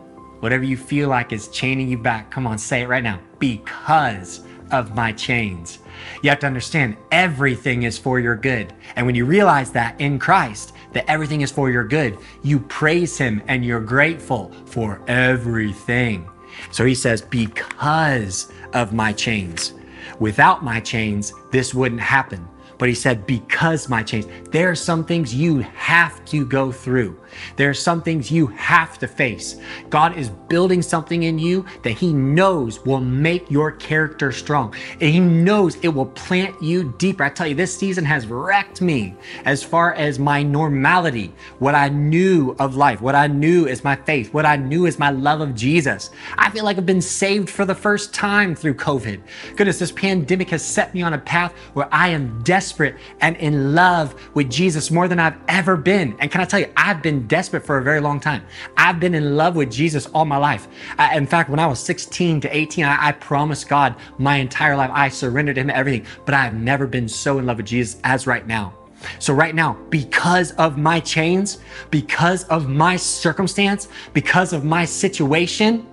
Whatever 0.41 0.65
you 0.65 0.77
feel 0.77 1.09
like 1.09 1.33
is 1.33 1.49
chaining 1.49 1.89
you 1.89 1.99
back, 1.99 2.31
come 2.31 2.47
on, 2.47 2.59
say 2.59 2.83
it 2.83 2.89
right 2.89 3.03
now. 3.03 3.19
Because 3.39 4.44
of 4.71 4.95
my 4.95 5.13
chains. 5.13 5.79
You 6.23 6.31
have 6.31 6.41
to 6.41 6.47
understand 6.47 6.97
everything 7.13 7.85
is 7.85 7.99
for 7.99 8.21
your 8.21 8.37
good. 8.37 8.73
And 8.97 9.07
when 9.07 9.15
you 9.15 9.25
realize 9.25 9.71
that 9.73 10.01
in 10.01 10.19
Christ, 10.19 10.73
that 10.93 11.09
everything 11.09 11.41
is 11.41 11.51
for 11.51 11.71
your 11.71 11.85
good, 11.85 12.19
you 12.43 12.61
praise 12.61 13.19
Him 13.19 13.43
and 13.49 13.65
you're 13.65 13.81
grateful 13.81 14.53
for 14.67 15.03
everything. 15.07 16.29
So 16.71 16.85
he 16.85 16.95
says, 16.95 17.23
because 17.23 18.53
of 18.73 18.93
my 18.93 19.13
chains. 19.13 19.75
Without 20.21 20.63
my 20.63 20.81
chains, 20.81 21.33
this 21.51 21.75
wouldn't 21.75 22.01
happen. 22.01 22.47
But 22.85 22.91
he 22.91 22.95
said, 22.95 23.27
because 23.27 23.89
my 23.89 24.03
chains, 24.03 24.27
there 24.51 24.71
are 24.71 24.75
some 24.75 25.07
things 25.07 25.35
you 25.35 25.61
have 25.61 26.23
to 26.27 26.45
go 26.45 26.71
through. 26.71 27.19
There 27.57 27.71
are 27.71 27.75
some 27.75 28.03
things 28.03 28.31
you 28.31 28.47
have 28.49 28.99
to 28.99 29.09
face. 29.09 29.57
God 29.89 30.19
is 30.19 30.29
building 30.29 30.83
something 30.83 31.23
in 31.23 31.39
you 31.39 31.65
that 31.83 31.93
he 31.93 32.13
knows 32.13 32.85
will 32.85 33.01
make 33.01 33.51
your 33.51 33.73
character 33.73 34.31
strong. 34.31 34.75
And 35.01 35.11
he 35.11 35.19
knows 35.19 35.77
it 35.77 35.89
will 35.89 36.07
plant 36.07 36.63
you 36.63 36.95
deeper. 36.99 37.25
I 37.25 37.31
tell 37.31 37.47
you, 37.47 37.55
this 37.55 37.75
season 37.75 38.05
has 38.05 38.27
wrecked 38.27 38.83
me 38.83 39.17
as 39.47 39.65
far 39.65 39.95
as 39.95 40.19
my 40.19 40.43
normality, 40.43 41.33
what 41.61 41.75
I 41.75 41.89
knew 41.89 42.55
of 42.59 42.77
life, 42.77 43.01
what 43.01 43.15
I 43.15 43.29
knew 43.29 43.67
is 43.67 43.83
my 43.83 43.97
faith, 43.97 44.35
what 44.35 44.45
I 44.45 44.57
knew 44.57 44.85
is 44.85 44.99
my 44.99 45.09
love 45.11 45.41
of 45.41 45.55
Jesus. 45.55 46.11
I 46.37 46.51
feel 46.51 46.65
like 46.65 46.77
I've 46.77 46.85
been 46.85 47.01
saved 47.01 47.49
for 47.49 47.65
the 47.65 47.75
first 47.75 48.13
time 48.13 48.55
through 48.55 48.75
COVID. 48.75 49.23
Goodness, 49.57 49.79
this 49.79 49.91
pandemic 49.91 50.51
has 50.51 50.63
set 50.63 50.93
me 50.93 51.01
on 51.01 51.15
a 51.15 51.19
path 51.19 51.53
where 51.73 51.89
I 51.91 52.09
am 52.09 52.43
desperate 52.43 52.74
and 53.21 53.37
in 53.37 53.75
love 53.75 54.15
with 54.35 54.51
Jesus 54.51 54.91
more 54.91 55.09
than 55.09 55.19
I've 55.19 55.37
ever 55.49 55.77
been. 55.77 56.17
And 56.19 56.31
can 56.31 56.41
I 56.41 56.45
tell 56.45 56.61
you, 56.61 56.71
I've 56.77 57.03
been 57.03 57.27
desperate 57.27 57.65
for 57.65 57.79
a 57.79 57.83
very 57.83 58.01
long 58.01 58.21
time. 58.21 58.45
I've 58.77 59.01
been 59.01 59.15
in 59.15 59.37
love 59.37 59.57
with 59.57 59.71
Jesus 59.71 60.07
all 60.07 60.25
my 60.25 60.37
life. 60.37 60.69
In 61.15 61.27
fact, 61.27 61.51
when 61.51 61.59
I 61.59 61.67
was 61.67 61.79
16 61.81 62.41
to 62.43 62.57
18, 62.57 62.85
I, 62.85 63.09
I 63.09 63.13
promised 63.13 63.69
God 63.69 63.97
my 64.19 64.37
entire 64.37 64.77
life. 64.77 64.91
I 64.93 65.09
surrendered 65.09 65.57
Him 65.57 65.71
everything, 65.71 66.07
but 66.25 66.35
I've 66.35 66.55
never 66.55 66.87
been 66.87 67.09
so 67.09 67.39
in 67.39 67.47
love 67.47 67.59
with 67.59 67.67
Jesus 67.67 68.01
as 68.05 68.27
right 68.27 68.47
now. 68.47 68.75
So, 69.19 69.35
right 69.35 69.55
now, 69.55 69.75
because 69.91 70.53
of 70.53 70.79
my 70.79 71.01
chains, 71.01 71.59
because 71.91 72.45
of 72.45 72.69
my 72.69 72.97
circumstance, 72.97 73.89
because 74.13 74.53
of 74.53 74.65
my 74.65 74.85
situation, 74.85 75.87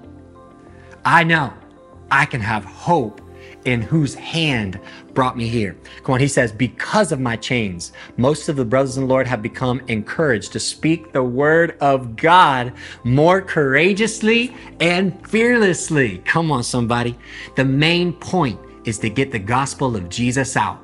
I 1.03 1.23
know 1.23 1.53
I 2.09 2.25
can 2.25 2.41
have 2.41 2.63
hope 2.63 3.20
in 3.65 3.81
whose 3.81 4.15
hand 4.15 4.79
brought 5.13 5.37
me 5.37 5.47
here. 5.47 5.75
Come 6.03 6.13
on, 6.13 6.19
he 6.19 6.27
says, 6.27 6.51
because 6.51 7.11
of 7.11 7.19
my 7.19 7.35
chains, 7.35 7.91
most 8.17 8.49
of 8.49 8.55
the 8.55 8.65
brothers 8.65 8.97
in 8.97 9.03
the 9.03 9.09
Lord 9.09 9.27
have 9.27 9.41
become 9.41 9.81
encouraged 9.87 10.53
to 10.53 10.59
speak 10.59 11.11
the 11.11 11.23
word 11.23 11.77
of 11.79 12.15
God 12.15 12.73
more 13.03 13.41
courageously 13.41 14.55
and 14.79 15.27
fearlessly. 15.27 16.19
Come 16.19 16.51
on, 16.51 16.63
somebody. 16.63 17.17
The 17.55 17.65
main 17.65 18.13
point 18.13 18.59
is 18.85 18.97
to 18.99 19.09
get 19.09 19.31
the 19.31 19.39
gospel 19.39 19.95
of 19.95 20.09
Jesus 20.09 20.57
out. 20.57 20.79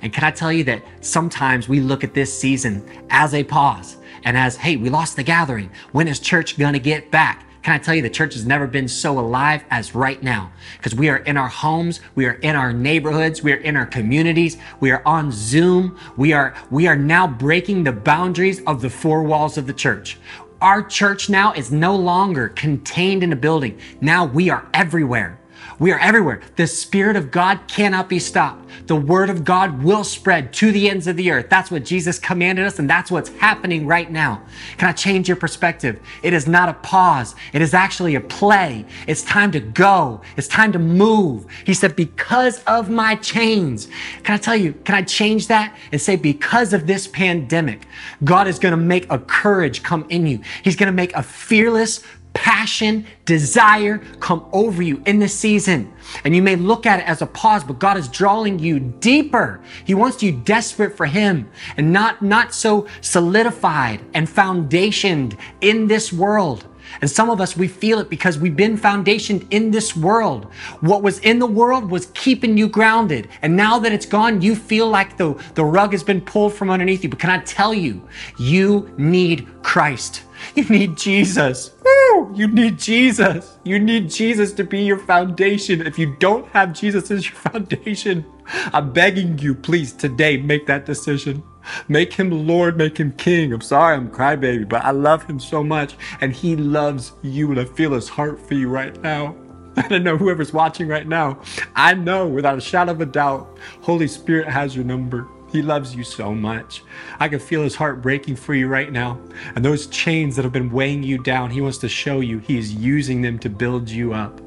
And 0.00 0.12
can 0.12 0.24
I 0.24 0.30
tell 0.30 0.52
you 0.52 0.64
that 0.64 0.82
sometimes 1.00 1.68
we 1.68 1.80
look 1.80 2.04
at 2.04 2.14
this 2.14 2.36
season 2.36 2.88
as 3.10 3.34
a 3.34 3.44
pause 3.44 3.96
and 4.24 4.36
as, 4.36 4.56
hey, 4.56 4.76
we 4.76 4.88
lost 4.90 5.16
the 5.16 5.22
gathering. 5.22 5.70
When 5.90 6.08
is 6.08 6.20
church 6.20 6.58
going 6.58 6.74
to 6.74 6.78
get 6.78 7.10
back? 7.10 7.46
Can 7.62 7.74
I 7.74 7.78
tell 7.78 7.94
you 7.94 8.02
the 8.02 8.10
church 8.10 8.34
has 8.34 8.44
never 8.44 8.66
been 8.66 8.88
so 8.88 9.20
alive 9.20 9.64
as 9.70 9.94
right 9.94 10.20
now? 10.20 10.50
Because 10.76 10.96
we 10.96 11.08
are 11.08 11.18
in 11.18 11.36
our 11.36 11.48
homes, 11.48 12.00
we 12.16 12.26
are 12.26 12.32
in 12.32 12.56
our 12.56 12.72
neighborhoods, 12.72 13.42
we 13.42 13.52
are 13.52 13.56
in 13.56 13.76
our 13.76 13.86
communities, 13.86 14.56
we 14.80 14.90
are 14.90 15.02
on 15.06 15.30
Zoom, 15.30 15.96
we 16.16 16.32
are 16.32 16.54
we 16.70 16.88
are 16.88 16.96
now 16.96 17.28
breaking 17.28 17.84
the 17.84 17.92
boundaries 17.92 18.60
of 18.66 18.82
the 18.82 18.90
four 18.90 19.22
walls 19.22 19.56
of 19.58 19.68
the 19.68 19.72
church. 19.72 20.18
Our 20.60 20.82
church 20.82 21.28
now 21.28 21.52
is 21.52 21.70
no 21.70 21.94
longer 21.94 22.48
contained 22.48 23.22
in 23.22 23.32
a 23.32 23.36
building. 23.36 23.78
Now 24.00 24.24
we 24.24 24.50
are 24.50 24.68
everywhere. 24.74 25.38
We 25.78 25.92
are 25.92 25.98
everywhere. 25.98 26.40
The 26.56 26.66
Spirit 26.66 27.16
of 27.16 27.30
God 27.30 27.60
cannot 27.66 28.08
be 28.08 28.18
stopped. 28.18 28.68
The 28.86 28.96
Word 28.96 29.30
of 29.30 29.44
God 29.44 29.82
will 29.82 30.04
spread 30.04 30.52
to 30.54 30.72
the 30.72 30.88
ends 30.88 31.06
of 31.06 31.16
the 31.16 31.30
earth. 31.30 31.48
That's 31.48 31.70
what 31.70 31.84
Jesus 31.84 32.18
commanded 32.18 32.66
us, 32.66 32.78
and 32.78 32.88
that's 32.88 33.10
what's 33.10 33.30
happening 33.36 33.86
right 33.86 34.10
now. 34.10 34.42
Can 34.78 34.88
I 34.88 34.92
change 34.92 35.28
your 35.28 35.36
perspective? 35.36 36.00
It 36.22 36.32
is 36.32 36.46
not 36.46 36.68
a 36.68 36.74
pause, 36.74 37.34
it 37.52 37.62
is 37.62 37.74
actually 37.74 38.14
a 38.14 38.20
play. 38.20 38.84
It's 39.06 39.22
time 39.22 39.50
to 39.52 39.60
go, 39.60 40.20
it's 40.36 40.48
time 40.48 40.72
to 40.72 40.78
move. 40.78 41.46
He 41.64 41.74
said, 41.74 41.96
Because 41.96 42.62
of 42.64 42.90
my 42.90 43.14
chains. 43.16 43.88
Can 44.22 44.34
I 44.34 44.38
tell 44.38 44.56
you, 44.56 44.72
can 44.84 44.94
I 44.94 45.02
change 45.02 45.48
that 45.48 45.76
and 45.90 46.00
say, 46.00 46.16
Because 46.16 46.72
of 46.72 46.86
this 46.86 47.06
pandemic, 47.06 47.86
God 48.24 48.48
is 48.48 48.58
going 48.58 48.72
to 48.72 48.76
make 48.76 49.10
a 49.10 49.18
courage 49.18 49.82
come 49.82 50.06
in 50.08 50.26
you. 50.26 50.40
He's 50.62 50.76
going 50.76 50.88
to 50.88 50.92
make 50.92 51.14
a 51.14 51.22
fearless, 51.22 52.02
passion, 52.34 53.06
desire 53.24 53.98
come 54.20 54.46
over 54.52 54.82
you 54.82 55.02
in 55.06 55.18
this 55.18 55.34
season. 55.34 55.92
And 56.24 56.34
you 56.34 56.42
may 56.42 56.56
look 56.56 56.86
at 56.86 57.00
it 57.00 57.08
as 57.08 57.22
a 57.22 57.26
pause, 57.26 57.64
but 57.64 57.78
God 57.78 57.96
is 57.96 58.08
drawing 58.08 58.58
you 58.58 58.80
deeper. 58.80 59.60
He 59.84 59.94
wants 59.94 60.22
you 60.22 60.32
desperate 60.32 60.96
for 60.96 61.06
Him 61.06 61.50
and 61.76 61.92
not, 61.92 62.22
not 62.22 62.54
so 62.54 62.86
solidified 63.00 64.00
and 64.14 64.28
foundationed 64.28 65.38
in 65.60 65.86
this 65.88 66.12
world. 66.12 66.66
And 67.00 67.10
some 67.10 67.30
of 67.30 67.40
us, 67.40 67.56
we 67.56 67.68
feel 67.68 68.00
it 68.00 68.10
because 68.10 68.38
we've 68.38 68.56
been 68.56 68.76
foundationed 68.76 69.46
in 69.50 69.70
this 69.70 69.96
world. 69.96 70.52
What 70.80 71.02
was 71.02 71.18
in 71.20 71.38
the 71.38 71.46
world 71.46 71.90
was 71.90 72.06
keeping 72.14 72.58
you 72.58 72.68
grounded. 72.68 73.28
And 73.40 73.56
now 73.56 73.78
that 73.78 73.92
it's 73.92 74.06
gone, 74.06 74.42
you 74.42 74.54
feel 74.54 74.88
like 74.88 75.16
the, 75.16 75.34
the 75.54 75.64
rug 75.64 75.92
has 75.92 76.02
been 76.02 76.20
pulled 76.20 76.54
from 76.54 76.70
underneath 76.70 77.02
you. 77.02 77.08
But 77.08 77.18
can 77.18 77.30
I 77.30 77.38
tell 77.38 77.72
you, 77.72 78.06
you 78.38 78.92
need 78.98 79.48
Christ. 79.62 80.22
You 80.54 80.64
need 80.64 80.96
Jesus. 80.96 81.70
Woo! 81.84 82.32
You 82.34 82.48
need 82.48 82.78
Jesus. 82.78 83.58
You 83.64 83.78
need 83.78 84.10
Jesus 84.10 84.52
to 84.54 84.64
be 84.64 84.82
your 84.82 84.98
foundation. 84.98 85.86
If 85.86 85.98
you 85.98 86.14
don't 86.18 86.46
have 86.48 86.72
Jesus 86.72 87.10
as 87.10 87.26
your 87.26 87.34
foundation, 87.52 88.24
I'm 88.72 88.92
begging 88.92 89.38
you, 89.38 89.54
please, 89.54 89.92
today, 89.92 90.36
make 90.36 90.66
that 90.66 90.84
decision. 90.84 91.42
Make 91.88 92.12
him 92.12 92.46
Lord, 92.46 92.76
make 92.76 92.98
him 92.98 93.12
King. 93.12 93.52
I'm 93.52 93.60
sorry, 93.60 93.96
I'm 93.96 94.10
crybaby, 94.10 94.68
but 94.68 94.84
I 94.84 94.90
love 94.90 95.24
him 95.24 95.38
so 95.38 95.62
much, 95.62 95.96
and 96.20 96.32
he 96.32 96.56
loves 96.56 97.12
you, 97.22 97.50
and 97.50 97.60
I 97.60 97.64
feel 97.64 97.92
his 97.92 98.08
heart 98.08 98.40
for 98.40 98.54
you 98.54 98.68
right 98.68 99.00
now. 99.02 99.36
I 99.76 99.88
don't 99.88 100.02
know 100.02 100.16
whoever's 100.16 100.52
watching 100.52 100.88
right 100.88 101.06
now. 101.06 101.40
I 101.74 101.94
know 101.94 102.26
without 102.26 102.58
a 102.58 102.60
shadow 102.60 102.92
of 102.92 103.00
a 103.00 103.06
doubt, 103.06 103.58
Holy 103.80 104.08
Spirit 104.08 104.48
has 104.48 104.76
your 104.76 104.84
number. 104.84 105.28
He 105.52 105.60
loves 105.60 105.94
you 105.94 106.02
so 106.02 106.34
much. 106.34 106.82
I 107.20 107.28
can 107.28 107.38
feel 107.38 107.62
his 107.62 107.74
heart 107.74 108.00
breaking 108.00 108.36
for 108.36 108.54
you 108.54 108.68
right 108.68 108.90
now. 108.90 109.20
And 109.54 109.62
those 109.62 109.86
chains 109.86 110.34
that 110.36 110.44
have 110.44 110.52
been 110.52 110.70
weighing 110.70 111.02
you 111.02 111.18
down, 111.18 111.50
he 111.50 111.60
wants 111.60 111.78
to 111.78 111.88
show 111.90 112.20
you 112.20 112.38
he 112.38 112.56
is 112.56 112.74
using 112.74 113.20
them 113.20 113.38
to 113.40 113.50
build 113.50 113.90
you 113.90 114.14
up. 114.14 114.40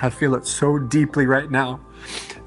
I 0.00 0.10
feel 0.10 0.36
it 0.36 0.46
so 0.46 0.78
deeply 0.78 1.26
right 1.26 1.50
now. 1.50 1.80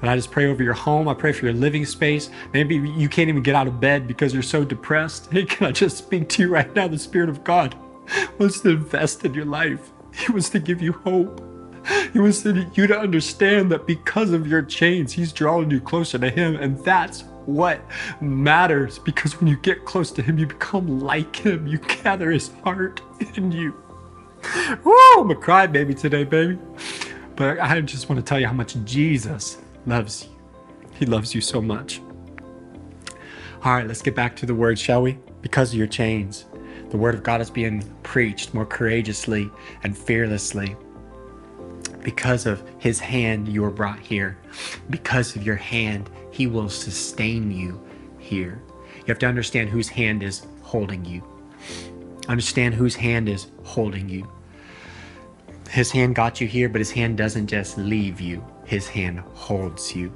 And 0.00 0.08
I 0.08 0.16
just 0.16 0.30
pray 0.30 0.46
over 0.46 0.62
your 0.62 0.72
home. 0.72 1.06
I 1.08 1.14
pray 1.14 1.32
for 1.32 1.44
your 1.44 1.54
living 1.54 1.84
space. 1.84 2.30
Maybe 2.54 2.76
you 2.76 3.08
can't 3.08 3.28
even 3.28 3.42
get 3.42 3.54
out 3.54 3.66
of 3.66 3.78
bed 3.78 4.06
because 4.06 4.32
you're 4.32 4.42
so 4.42 4.64
depressed. 4.64 5.30
Hey, 5.32 5.44
can 5.44 5.66
I 5.66 5.72
just 5.72 5.98
speak 5.98 6.28
to 6.30 6.42
you 6.42 6.48
right 6.48 6.74
now? 6.74 6.88
The 6.88 6.98
Spirit 6.98 7.28
of 7.28 7.44
God 7.44 7.74
wants 8.38 8.60
to 8.60 8.70
invest 8.70 9.24
in 9.24 9.34
your 9.34 9.44
life, 9.44 9.90
He 10.14 10.32
wants 10.32 10.48
to 10.50 10.58
give 10.58 10.80
you 10.80 10.92
hope. 10.92 11.46
He 12.12 12.18
wants 12.18 12.44
you 12.44 12.86
to 12.86 12.98
understand 12.98 13.72
that 13.72 13.86
because 13.86 14.32
of 14.32 14.46
your 14.46 14.62
chains, 14.62 15.12
He's 15.12 15.32
drawing 15.32 15.70
you 15.70 15.80
closer 15.80 16.18
to 16.18 16.30
Him. 16.30 16.56
And 16.56 16.78
that's 16.84 17.24
what 17.46 17.80
matters 18.20 18.98
because 18.98 19.38
when 19.40 19.48
you 19.48 19.56
get 19.56 19.84
close 19.84 20.10
to 20.12 20.22
Him, 20.22 20.38
you 20.38 20.46
become 20.46 21.00
like 21.00 21.36
Him. 21.36 21.66
You 21.66 21.78
gather 21.78 22.30
His 22.30 22.50
heart 22.64 23.02
in 23.36 23.52
you. 23.52 23.74
Woo! 24.84 24.94
I'm 25.18 25.30
a 25.30 25.34
crybaby 25.34 25.98
today, 25.98 26.24
baby. 26.24 26.58
But 27.36 27.60
I 27.60 27.80
just 27.80 28.08
want 28.08 28.18
to 28.18 28.22
tell 28.22 28.38
you 28.38 28.46
how 28.46 28.52
much 28.52 28.76
Jesus 28.84 29.58
loves 29.86 30.24
you. 30.24 30.30
He 30.98 31.06
loves 31.06 31.34
you 31.34 31.40
so 31.40 31.60
much. 31.60 32.00
All 33.64 33.72
right, 33.74 33.86
let's 33.86 34.02
get 34.02 34.14
back 34.14 34.36
to 34.36 34.46
the 34.46 34.54
word, 34.54 34.78
shall 34.78 35.02
we? 35.02 35.18
Because 35.42 35.72
of 35.72 35.78
your 35.78 35.86
chains, 35.86 36.46
the 36.90 36.96
word 36.96 37.14
of 37.14 37.22
God 37.22 37.40
is 37.40 37.50
being 37.50 37.82
preached 38.02 38.52
more 38.52 38.66
courageously 38.66 39.50
and 39.82 39.96
fearlessly. 39.96 40.76
Because 42.02 42.46
of 42.46 42.62
his 42.78 42.98
hand, 42.98 43.48
you 43.48 43.62
were 43.62 43.70
brought 43.70 43.98
here. 43.98 44.38
Because 44.88 45.36
of 45.36 45.44
your 45.44 45.56
hand, 45.56 46.08
he 46.30 46.46
will 46.46 46.68
sustain 46.68 47.50
you 47.50 47.80
here. 48.18 48.62
You 48.96 49.04
have 49.08 49.18
to 49.20 49.26
understand 49.26 49.68
whose 49.68 49.88
hand 49.88 50.22
is 50.22 50.46
holding 50.62 51.04
you. 51.04 51.22
Understand 52.28 52.74
whose 52.74 52.94
hand 52.94 53.28
is 53.28 53.48
holding 53.64 54.08
you. 54.08 54.30
His 55.70 55.90
hand 55.90 56.14
got 56.14 56.40
you 56.40 56.46
here, 56.46 56.68
but 56.68 56.80
his 56.80 56.90
hand 56.90 57.16
doesn't 57.16 57.46
just 57.46 57.78
leave 57.78 58.20
you, 58.20 58.44
his 58.64 58.88
hand 58.88 59.20
holds 59.20 59.94
you. 59.94 60.12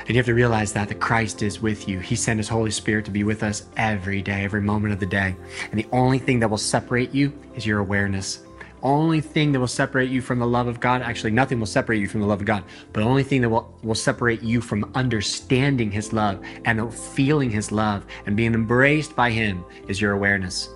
And 0.00 0.10
you 0.10 0.16
have 0.16 0.26
to 0.26 0.34
realize 0.34 0.72
that, 0.72 0.88
the 0.88 0.94
Christ 0.94 1.42
is 1.42 1.60
with 1.60 1.86
you. 1.86 1.98
He 1.98 2.16
sent 2.16 2.38
his 2.38 2.48
Holy 2.48 2.70
Spirit 2.70 3.04
to 3.04 3.10
be 3.10 3.24
with 3.24 3.42
us 3.42 3.66
every 3.76 4.22
day, 4.22 4.42
every 4.42 4.62
moment 4.62 4.94
of 4.94 5.00
the 5.00 5.06
day. 5.06 5.36
And 5.70 5.78
the 5.78 5.86
only 5.92 6.18
thing 6.18 6.40
that 6.40 6.48
will 6.48 6.56
separate 6.56 7.12
you 7.12 7.32
is 7.54 7.66
your 7.66 7.80
awareness. 7.80 8.40
Only 8.82 9.20
thing 9.20 9.52
that 9.52 9.60
will 9.60 9.66
separate 9.66 10.10
you 10.10 10.20
from 10.20 10.38
the 10.38 10.46
love 10.46 10.68
of 10.68 10.80
God, 10.80 11.02
actually, 11.02 11.32
nothing 11.32 11.58
will 11.58 11.66
separate 11.66 12.00
you 12.00 12.08
from 12.08 12.20
the 12.20 12.26
love 12.26 12.40
of 12.40 12.46
God, 12.46 12.64
but 12.92 13.00
the 13.00 13.06
only 13.06 13.24
thing 13.24 13.40
that 13.40 13.48
will, 13.48 13.76
will 13.82 13.94
separate 13.94 14.42
you 14.42 14.60
from 14.60 14.90
understanding 14.94 15.90
His 15.90 16.12
love 16.12 16.40
and 16.64 16.92
feeling 16.94 17.50
His 17.50 17.72
love 17.72 18.06
and 18.26 18.36
being 18.36 18.54
embraced 18.54 19.16
by 19.16 19.30
Him 19.30 19.64
is 19.88 20.00
your 20.00 20.12
awareness. 20.12 20.68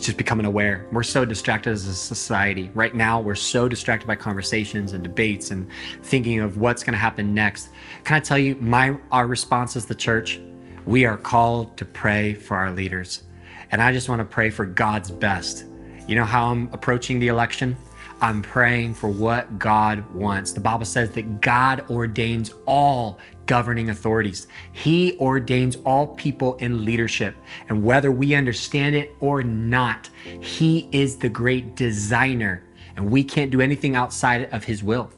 It's 0.00 0.06
just 0.06 0.18
becoming 0.18 0.46
aware. 0.46 0.86
We're 0.92 1.02
so 1.02 1.24
distracted 1.24 1.70
as 1.70 1.86
a 1.86 1.94
society. 1.94 2.70
Right 2.74 2.94
now, 2.94 3.20
we're 3.20 3.34
so 3.34 3.68
distracted 3.68 4.06
by 4.06 4.14
conversations 4.14 4.92
and 4.92 5.02
debates 5.02 5.50
and 5.50 5.68
thinking 6.02 6.40
of 6.40 6.58
what's 6.58 6.82
going 6.82 6.92
to 6.92 6.98
happen 6.98 7.34
next. 7.34 7.70
Can 8.04 8.16
I 8.16 8.20
tell 8.20 8.38
you, 8.38 8.54
my 8.56 8.96
our 9.10 9.26
response 9.26 9.76
as 9.76 9.86
the 9.86 9.94
church, 9.94 10.40
we 10.86 11.04
are 11.04 11.16
called 11.16 11.76
to 11.76 11.84
pray 11.84 12.34
for 12.34 12.56
our 12.56 12.70
leaders. 12.70 13.24
And 13.72 13.82
I 13.82 13.92
just 13.92 14.08
want 14.08 14.20
to 14.20 14.24
pray 14.24 14.50
for 14.50 14.64
God's 14.64 15.10
best. 15.10 15.64
You 16.06 16.16
know 16.16 16.24
how 16.24 16.50
I'm 16.50 16.68
approaching 16.72 17.18
the 17.18 17.28
election? 17.28 17.76
I'm 18.20 18.42
praying 18.42 18.94
for 18.94 19.08
what 19.08 19.58
God 19.58 20.04
wants. 20.14 20.52
The 20.52 20.60
Bible 20.60 20.84
says 20.84 21.10
that 21.12 21.40
God 21.40 21.88
ordains 21.88 22.52
all 22.66 23.18
governing 23.46 23.90
authorities. 23.90 24.46
He 24.72 25.16
ordains 25.18 25.76
all 25.84 26.08
people 26.08 26.56
in 26.56 26.84
leadership. 26.84 27.34
And 27.68 27.82
whether 27.82 28.12
we 28.12 28.34
understand 28.34 28.94
it 28.94 29.14
or 29.20 29.42
not, 29.42 30.10
He 30.40 30.88
is 30.92 31.16
the 31.16 31.28
great 31.28 31.76
designer. 31.76 32.62
And 32.96 33.10
we 33.10 33.24
can't 33.24 33.50
do 33.50 33.60
anything 33.60 33.96
outside 33.96 34.52
of 34.52 34.64
His 34.64 34.82
will. 34.82 35.10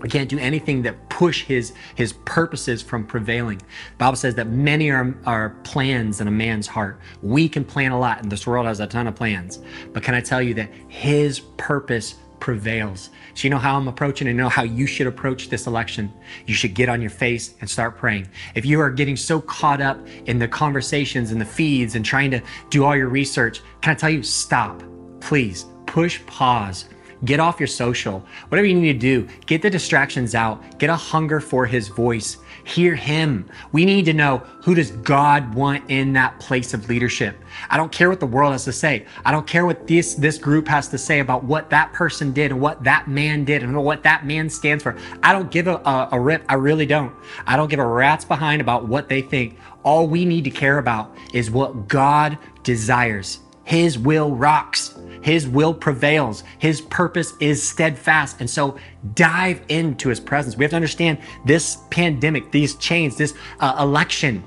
We 0.00 0.08
can't 0.08 0.28
do 0.28 0.38
anything 0.38 0.82
that 0.82 1.08
push 1.08 1.44
his 1.44 1.72
his 1.94 2.12
purposes 2.12 2.82
from 2.82 3.06
prevailing. 3.06 3.58
The 3.58 3.96
Bible 3.98 4.16
says 4.16 4.34
that 4.36 4.48
many 4.48 4.90
are, 4.90 5.14
are 5.26 5.50
plans 5.64 6.20
in 6.20 6.28
a 6.28 6.30
man's 6.30 6.66
heart. 6.66 7.00
We 7.22 7.48
can 7.48 7.64
plan 7.64 7.92
a 7.92 7.98
lot, 7.98 8.22
and 8.22 8.30
this 8.30 8.46
world 8.46 8.66
has 8.66 8.80
a 8.80 8.86
ton 8.86 9.06
of 9.06 9.14
plans. 9.14 9.60
But 9.92 10.02
can 10.02 10.14
I 10.14 10.20
tell 10.20 10.42
you 10.42 10.54
that 10.54 10.70
his 10.88 11.40
purpose 11.56 12.16
prevails. 12.40 13.10
So 13.34 13.44
you 13.44 13.50
know 13.50 13.58
how 13.58 13.76
I'm 13.76 13.88
approaching 13.88 14.28
and 14.28 14.36
know 14.36 14.48
how 14.48 14.62
you 14.62 14.86
should 14.86 15.06
approach 15.06 15.48
this 15.48 15.66
election. 15.66 16.12
You 16.46 16.54
should 16.54 16.74
get 16.74 16.88
on 16.88 17.00
your 17.00 17.10
face 17.10 17.54
and 17.60 17.68
start 17.68 17.96
praying. 17.96 18.28
If 18.54 18.64
you 18.64 18.80
are 18.80 18.90
getting 18.90 19.16
so 19.16 19.40
caught 19.40 19.80
up 19.80 19.98
in 20.26 20.38
the 20.38 20.48
conversations 20.48 21.30
and 21.30 21.40
the 21.40 21.44
feeds 21.44 21.94
and 21.94 22.04
trying 22.04 22.30
to 22.30 22.40
do 22.70 22.84
all 22.84 22.96
your 22.96 23.08
research, 23.08 23.60
can 23.80 23.92
I 23.92 23.94
tell 23.94 24.10
you, 24.10 24.22
stop. 24.22 24.82
Please 25.20 25.66
push 25.86 26.24
pause 26.26 26.86
Get 27.24 27.40
off 27.40 27.58
your 27.58 27.66
social. 27.66 28.24
Whatever 28.48 28.66
you 28.66 28.74
need 28.74 28.92
to 28.92 28.98
do, 28.98 29.28
get 29.46 29.60
the 29.60 29.70
distractions 29.70 30.34
out. 30.34 30.78
Get 30.78 30.88
a 30.88 30.96
hunger 30.96 31.40
for 31.40 31.66
his 31.66 31.88
voice. 31.88 32.36
Hear 32.64 32.94
him. 32.94 33.48
We 33.72 33.84
need 33.84 34.04
to 34.04 34.12
know 34.12 34.38
who 34.62 34.74
does 34.74 34.90
God 34.90 35.54
want 35.54 35.90
in 35.90 36.12
that 36.12 36.38
place 36.38 36.74
of 36.74 36.88
leadership. 36.88 37.36
I 37.70 37.76
don't 37.76 37.90
care 37.90 38.08
what 38.08 38.20
the 38.20 38.26
world 38.26 38.52
has 38.52 38.64
to 38.64 38.72
say. 38.72 39.06
I 39.24 39.32
don't 39.32 39.46
care 39.46 39.66
what 39.66 39.86
this 39.86 40.14
this 40.14 40.38
group 40.38 40.68
has 40.68 40.88
to 40.88 40.98
say 40.98 41.20
about 41.20 41.44
what 41.44 41.70
that 41.70 41.92
person 41.92 42.32
did 42.32 42.52
and 42.52 42.60
what 42.60 42.84
that 42.84 43.08
man 43.08 43.44
did 43.44 43.62
and 43.62 43.74
what 43.82 44.02
that 44.02 44.26
man 44.26 44.48
stands 44.50 44.82
for. 44.82 44.96
I 45.22 45.32
don't 45.32 45.50
give 45.50 45.66
a, 45.66 45.76
a, 45.76 46.10
a 46.12 46.20
rip. 46.20 46.44
I 46.48 46.54
really 46.54 46.86
don't. 46.86 47.14
I 47.46 47.56
don't 47.56 47.68
give 47.68 47.80
a 47.80 47.86
rat's 47.86 48.24
behind 48.24 48.60
about 48.60 48.86
what 48.86 49.08
they 49.08 49.22
think. 49.22 49.58
All 49.82 50.06
we 50.06 50.24
need 50.24 50.44
to 50.44 50.50
care 50.50 50.78
about 50.78 51.16
is 51.32 51.50
what 51.50 51.88
God 51.88 52.38
desires. 52.62 53.40
His 53.68 53.98
will 53.98 54.34
rocks. 54.34 54.94
His 55.20 55.46
will 55.46 55.74
prevails. 55.74 56.42
His 56.58 56.80
purpose 56.80 57.34
is 57.38 57.62
steadfast. 57.62 58.40
And 58.40 58.48
so 58.48 58.78
dive 59.12 59.60
into 59.68 60.08
his 60.08 60.20
presence. 60.20 60.56
We 60.56 60.64
have 60.64 60.70
to 60.70 60.76
understand 60.76 61.18
this 61.44 61.76
pandemic, 61.90 62.50
these 62.50 62.76
chains, 62.76 63.18
this 63.18 63.34
uh, 63.60 63.76
election 63.78 64.42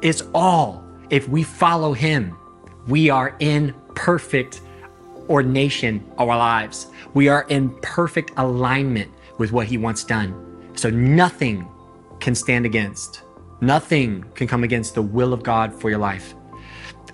is 0.00 0.24
all 0.34 0.82
if 1.10 1.28
we 1.28 1.42
follow 1.42 1.92
him. 1.92 2.34
We 2.88 3.10
are 3.10 3.36
in 3.40 3.74
perfect 3.94 4.62
ordination 5.28 6.02
of 6.16 6.30
our 6.30 6.38
lives. 6.38 6.86
We 7.12 7.28
are 7.28 7.42
in 7.50 7.78
perfect 7.82 8.32
alignment 8.38 9.10
with 9.36 9.52
what 9.52 9.66
he 9.66 9.76
wants 9.76 10.02
done. 10.02 10.72
So 10.76 10.88
nothing 10.88 11.68
can 12.20 12.34
stand 12.34 12.64
against. 12.64 13.20
Nothing 13.60 14.24
can 14.34 14.46
come 14.46 14.64
against 14.64 14.94
the 14.94 15.02
will 15.02 15.34
of 15.34 15.42
God 15.42 15.78
for 15.78 15.90
your 15.90 15.98
life. 15.98 16.34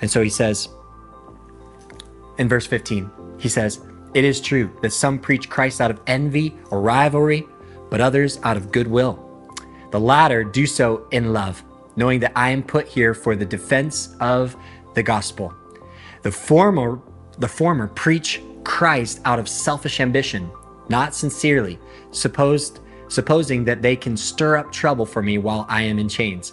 And 0.01 0.09
so 0.09 0.23
he 0.23 0.31
says, 0.31 0.69
in 2.39 2.49
verse 2.49 2.67
15. 2.67 3.11
He 3.39 3.49
says, 3.49 3.81
It 4.15 4.25
is 4.25 4.41
true 4.41 4.71
that 4.83 4.93
some 4.93 5.19
preach 5.19 5.49
Christ 5.49 5.81
out 5.81 5.91
of 5.91 6.01
envy 6.07 6.57
or 6.71 6.81
rivalry, 6.81 7.47
but 7.91 8.01
others 8.01 8.39
out 8.43 8.57
of 8.57 8.73
goodwill. 8.73 9.25
The 9.91 10.01
latter 10.01 10.45
do 10.45 10.67
so 10.67 11.07
in 11.11 11.33
love, 11.33 11.63
knowing 11.97 12.21
that 12.21 12.33
I 12.37 12.51
am 12.51 12.63
put 12.63 12.87
here 12.87 13.15
for 13.15 13.37
the 13.37 13.45
defense 13.45 14.17
of 14.21 14.57
the 14.95 15.03
gospel. 15.03 15.55
The 16.23 16.33
former, 16.33 17.01
the 17.39 17.49
former 17.49 17.89
preach 17.89 18.43
Christ 18.65 19.21
out 19.25 19.39
of 19.39 19.49
selfish 19.49 20.01
ambition, 20.01 20.51
not 20.89 21.15
sincerely, 21.15 21.79
supposed, 22.11 22.81
supposing 23.09 23.65
that 23.65 23.83
they 23.83 23.97
can 23.97 24.17
stir 24.17 24.57
up 24.57 24.71
trouble 24.73 25.07
for 25.07 25.23
me 25.23 25.39
while 25.39 25.65
I 25.69 25.83
am 25.83 25.99
in 25.99 26.09
chains. 26.09 26.53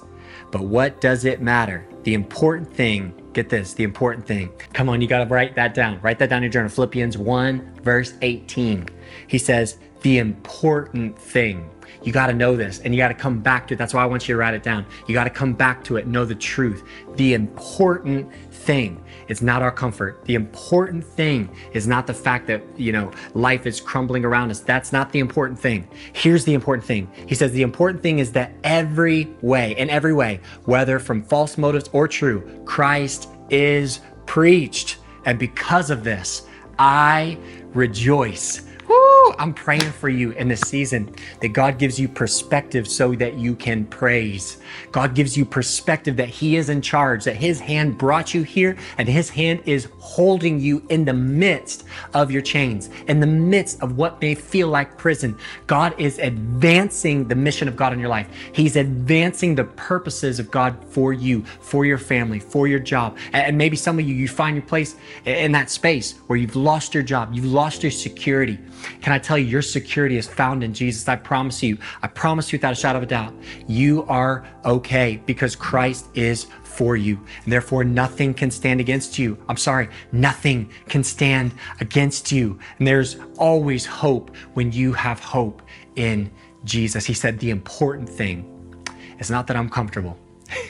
But 0.52 0.62
what 0.62 1.02
does 1.02 1.26
it 1.26 1.42
matter? 1.42 1.86
The 2.04 2.14
important 2.14 2.72
thing 2.74 3.14
Get 3.36 3.50
this, 3.50 3.74
the 3.74 3.84
important 3.84 4.26
thing. 4.26 4.50
Come 4.72 4.88
on, 4.88 5.02
you 5.02 5.10
got 5.10 5.20
to 5.20 5.26
write 5.26 5.56
that 5.56 5.74
down. 5.74 6.00
Write 6.02 6.20
that 6.20 6.30
down 6.30 6.38
in 6.38 6.44
your 6.44 6.52
journal. 6.54 6.70
Philippians 6.70 7.18
1, 7.18 7.82
verse 7.84 8.14
18. 8.22 8.88
He 9.28 9.38
says, 9.38 9.78
the 10.04 10.20
important 10.20 11.20
thing. 11.20 11.70
You 12.02 12.14
got 12.14 12.28
to 12.28 12.34
know 12.34 12.56
this 12.56 12.80
and 12.80 12.96
you 12.96 12.98
got 12.98 13.10
to 13.10 13.14
come 13.14 13.42
back 13.42 13.68
to 13.68 13.74
it. 13.74 13.78
That's 13.78 13.94
why 13.94 14.04
I 14.04 14.06
want 14.06 14.26
you 14.30 14.36
to 14.36 14.40
write 14.40 14.54
it 14.54 14.64
down. 14.64 14.86
You 15.06 15.14
got 15.14 15.26
to 15.26 15.30
come 15.30 15.52
back 15.52 15.84
to 15.84 15.98
it, 15.98 16.08
know 16.08 16.24
the 16.24 16.34
truth. 16.34 16.84
The 17.18 17.34
important 17.34 18.32
thing 18.66 19.04
is 19.28 19.42
not 19.42 19.62
our 19.62 19.72
comfort. 19.72 20.26
The 20.26 20.36
important 20.36 21.04
thing 21.04 21.50
is 21.74 21.88
not 21.88 22.08
the 22.08 22.14
fact 22.14 22.48
that, 22.48 22.62
you 22.78 22.92
know, 22.92 23.12
life 23.34 23.66
is 23.66 23.80
crumbling 23.80 24.26
around 24.26 24.50
us. 24.52 24.60
That's 24.60 24.92
not 24.92 25.12
the 25.12 25.20
important 25.20 25.60
thing. 25.60 25.88
Here's 26.14 26.44
the 26.46 26.54
important 26.54 26.86
thing. 26.86 27.10
He 27.28 27.36
says 27.36 27.52
the 27.52 27.62
important 27.62 28.02
thing 28.02 28.20
is 28.20 28.32
that 28.34 28.54
every 28.64 29.30
way, 29.42 29.76
in 29.78 29.90
every 29.90 30.14
way, 30.14 30.40
whether 30.66 31.00
from 31.00 31.24
false 31.24 31.58
motives 31.58 31.90
or 31.94 32.08
true, 32.08 32.64
Christ 32.66 33.30
is 33.50 34.00
preached. 34.26 34.98
And 35.26 35.38
because 35.40 35.90
of 35.90 36.04
this, 36.04 36.48
I 36.78 37.38
rejoice 37.74 38.64
I'm 39.38 39.54
praying 39.54 39.92
for 39.92 40.10
you 40.10 40.32
in 40.32 40.48
this 40.48 40.62
season 40.62 41.14
that 41.42 41.50
God 41.50 41.78
gives 41.78 42.00
you 42.00 42.08
perspective 42.08 42.88
so 42.88 43.14
that 43.16 43.36
you 43.36 43.56
can 43.56 43.86
praise. 43.86 44.58
God 44.92 45.16
gives 45.16 45.38
you 45.38 45.46
perspective 45.46 46.18
that 46.18 46.30
He 46.30 46.56
is 46.56 46.70
in 46.70 46.82
charge, 46.82 47.24
that 47.26 47.36
His 47.36 47.60
hand 47.60 47.98
brought 47.98 48.34
you 48.34 48.44
here, 48.44 48.78
and 48.98 49.08
His 49.08 49.30
hand 49.30 49.62
is 49.66 49.88
holding 50.00 50.60
you 50.60 50.86
in 50.90 51.06
the 51.06 51.14
midst 51.14 51.86
of 52.14 52.32
your 52.32 52.42
chains, 52.42 52.90
in 53.08 53.20
the 53.20 53.28
midst 53.28 53.82
of 53.82 53.98
what 53.98 54.22
may 54.22 54.36
feel 54.36 54.68
like 54.68 54.98
prison. 54.98 55.38
God 55.68 55.94
is 56.00 56.20
advancing 56.20 57.28
the 57.28 57.36
mission 57.36 57.68
of 57.68 57.76
God 57.76 57.94
in 57.94 58.00
your 58.00 58.10
life. 58.10 58.28
He's 58.54 58.76
advancing 58.76 59.56
the 59.56 59.64
purposes 59.64 60.40
of 60.40 60.52
God 60.52 60.78
for 60.90 61.14
you, 61.14 61.44
for 61.62 61.86
your 61.86 61.98
family, 61.98 62.40
for 62.40 62.68
your 62.68 62.80
job. 62.80 63.18
And 63.34 63.58
maybe 63.58 63.76
some 63.76 64.00
of 64.00 64.08
you, 64.08 64.16
you 64.16 64.28
find 64.28 64.56
your 64.56 64.66
place 64.66 64.96
in 65.26 65.52
that 65.54 65.70
space 65.70 66.14
where 66.28 66.38
you've 66.38 66.56
lost 66.56 66.94
your 66.94 67.04
job, 67.04 67.34
you've 67.34 67.46
lost 67.46 67.84
your 67.84 67.92
security. 67.92 68.58
Can 69.02 69.14
I 69.14 69.20
tell 69.20 69.38
you, 69.38 69.46
your 69.46 69.62
security 69.62 70.18
is 70.18 70.28
found 70.28 70.64
in 70.64 70.74
Jesus. 70.74 71.08
I 71.08 71.16
promise 71.16 71.62
you, 71.62 71.78
I 72.02 72.08
promise 72.08 72.52
you 72.52 72.58
without 72.58 72.74
a 72.74 72.76
shadow 72.76 72.98
of 72.98 73.04
a 73.04 73.08
doubt, 73.08 73.34
you 73.68 74.04
are 74.04 74.48
okay 74.64 75.22
because 75.26 75.56
Christ 75.56 76.08
is 76.14 76.48
for 76.64 76.98
you. 76.98 77.20
And 77.44 77.54
therefore, 77.54 77.84
nothing 77.84 78.34
can 78.34 78.52
stand 78.52 78.80
against 78.80 79.18
you. 79.18 79.38
I'm 79.48 79.58
sorry, 79.58 79.90
nothing 80.12 80.70
can 80.90 81.04
stand 81.04 81.54
against 81.80 82.32
you. 82.32 82.60
And 82.80 82.88
there's 82.88 83.18
always 83.38 83.86
hope 83.86 84.36
when 84.54 84.72
you 84.72 84.94
have 84.94 85.20
hope 85.20 85.62
in 85.96 86.30
Jesus. 86.64 87.06
He 87.06 87.14
said, 87.14 87.40
The 87.40 87.52
important 87.52 88.10
thing 88.10 88.52
is 89.20 89.32
not 89.32 89.48
that 89.48 89.56
I'm 89.56 89.70
comfortable. 89.70 90.18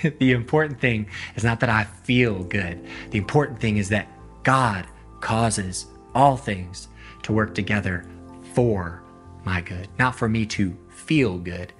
the 0.19 0.31
important 0.31 0.79
thing 0.79 1.07
is 1.35 1.43
not 1.43 1.59
that 1.59 1.69
I 1.69 1.83
feel 1.83 2.43
good. 2.43 2.85
The 3.11 3.17
important 3.17 3.59
thing 3.59 3.77
is 3.77 3.89
that 3.89 4.07
God 4.43 4.85
causes 5.21 5.87
all 6.13 6.37
things 6.37 6.87
to 7.25 7.33
work 7.33 7.55
together 7.55 8.05
for 8.53 9.01
my 9.45 9.59
good. 9.59 9.87
Not 9.97 10.15
for 10.15 10.29
me 10.29 10.45
to 10.47 10.75
feel 10.89 11.37
good, 11.39 11.73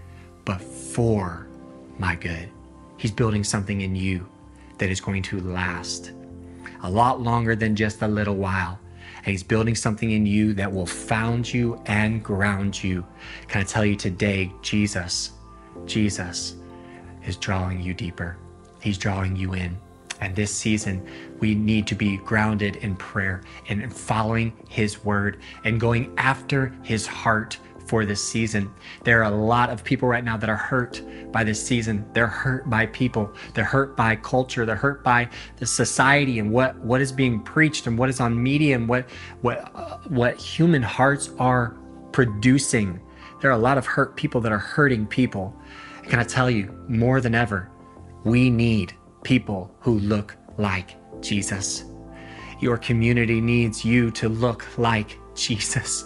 but 0.44 0.60
for 0.60 1.48
my 2.00 2.16
good. 2.16 2.50
He's 2.98 3.12
building 3.12 3.44
something 3.44 3.82
in 3.82 3.96
you 3.96 4.28
that 4.80 4.90
is 4.90 5.00
going 5.00 5.22
to 5.24 5.40
last 5.40 6.14
a 6.82 6.90
lot 6.90 7.22
longer 7.22 7.56
than 7.56 7.76
just 7.76 8.02
a 8.02 8.08
little 8.08 8.36
while. 8.36 8.80
and 9.18 9.28
He's 9.28 9.44
building 9.44 9.76
something 9.76 10.12
in 10.12 10.26
you 10.26 10.54
that 10.54 10.72
will 10.72 10.86
found 10.86 11.52
you 11.52 11.80
and 11.86 12.24
ground 12.24 12.84
you. 12.84 13.06
Can 13.48 13.62
I 13.62 13.64
tell 13.64 13.86
you 13.86 13.96
today, 13.96 14.52
Jesus, 14.64 15.32
Jesus 15.86 16.56
is 17.26 17.38
drawing 17.38 17.82
you 17.82 17.94
deeper. 17.94 18.38
He's 18.82 18.98
drawing 18.98 19.36
you 19.36 19.54
in. 19.54 19.78
And 20.22 20.36
this 20.36 20.54
season, 20.54 21.06
we 21.40 21.56
need 21.56 21.88
to 21.88 21.96
be 21.96 22.18
grounded 22.18 22.78
in 22.78 22.96
prayer 22.96 23.42
and 23.68 23.94
following 23.94 24.54
His 24.70 25.04
word 25.04 25.42
and 25.64 25.80
going 25.80 26.14
after 26.18 26.74
His 26.84 27.06
heart 27.06 27.58
for 27.86 28.06
this 28.06 28.24
season. 28.24 28.74
There 29.04 29.22
are 29.22 29.32
a 29.32 29.36
lot 29.36 29.70
of 29.70 29.84
people 29.84 30.08
right 30.08 30.24
now 30.24 30.38
that 30.38 30.50
are 30.50 30.56
hurt 30.56 31.02
by 31.32 31.44
this 31.44 31.64
season. 31.64 32.06
They're 32.14 32.28
hurt 32.28 32.70
by 32.70 32.88
people. 32.88 33.32
They're 33.54 33.64
hurt 33.64 33.96
by 33.96 34.16
culture. 34.16 34.66
They're 34.66 34.76
hurt 34.76 35.04
by 35.04 35.30
the 35.58 35.66
society 35.66 36.40
and 36.40 36.52
what 36.52 36.78
what 36.80 37.02
is 37.02 37.12
being 37.12 37.42
preached 37.42 37.88
and 37.88 37.98
what 37.98 38.10
is 38.10 38.20
on 38.20 38.42
media 38.42 38.76
and 38.76 38.88
what 38.88 39.10
what 39.42 39.72
uh, 39.76 39.98
what 40.08 40.38
human 40.38 40.82
hearts 40.82 41.30
are 41.40 41.78
producing. 42.12 43.00
There 43.42 43.50
are 43.52 43.54
a 43.54 43.58
lot 43.58 43.78
of 43.78 43.86
hurt 43.86 44.16
people 44.16 44.42
that 44.42 44.52
are 44.52 44.58
hurting 44.58 45.06
people. 45.08 45.56
Can 46.04 46.20
I 46.20 46.24
tell 46.24 46.50
you, 46.50 46.74
more 46.88 47.20
than 47.20 47.36
ever, 47.36 47.70
we 48.24 48.50
need 48.50 48.94
people 49.26 49.76
who 49.80 49.98
look 50.00 50.38
like 50.60 50.96
Jesus. 51.20 51.84
Your 52.62 52.78
community 52.78 53.42
needs 53.42 53.84
you 53.84 54.12
to 54.12 54.30
look 54.30 54.66
like 54.78 55.18
Jesus. 55.34 56.06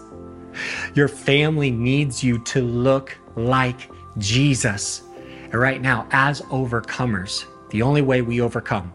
Your 0.96 1.10
family 1.10 1.70
needs 1.70 2.24
you 2.24 2.40
to 2.46 2.62
look 2.62 3.16
like 3.36 3.92
Jesus. 4.18 5.04
And 5.44 5.56
right 5.56 5.82
now, 5.82 6.08
as 6.12 6.42
overcomers, 6.44 7.46
the 7.72 7.82
only 7.82 8.02
way 8.02 8.22
we 8.22 8.40
overcome 8.40 8.94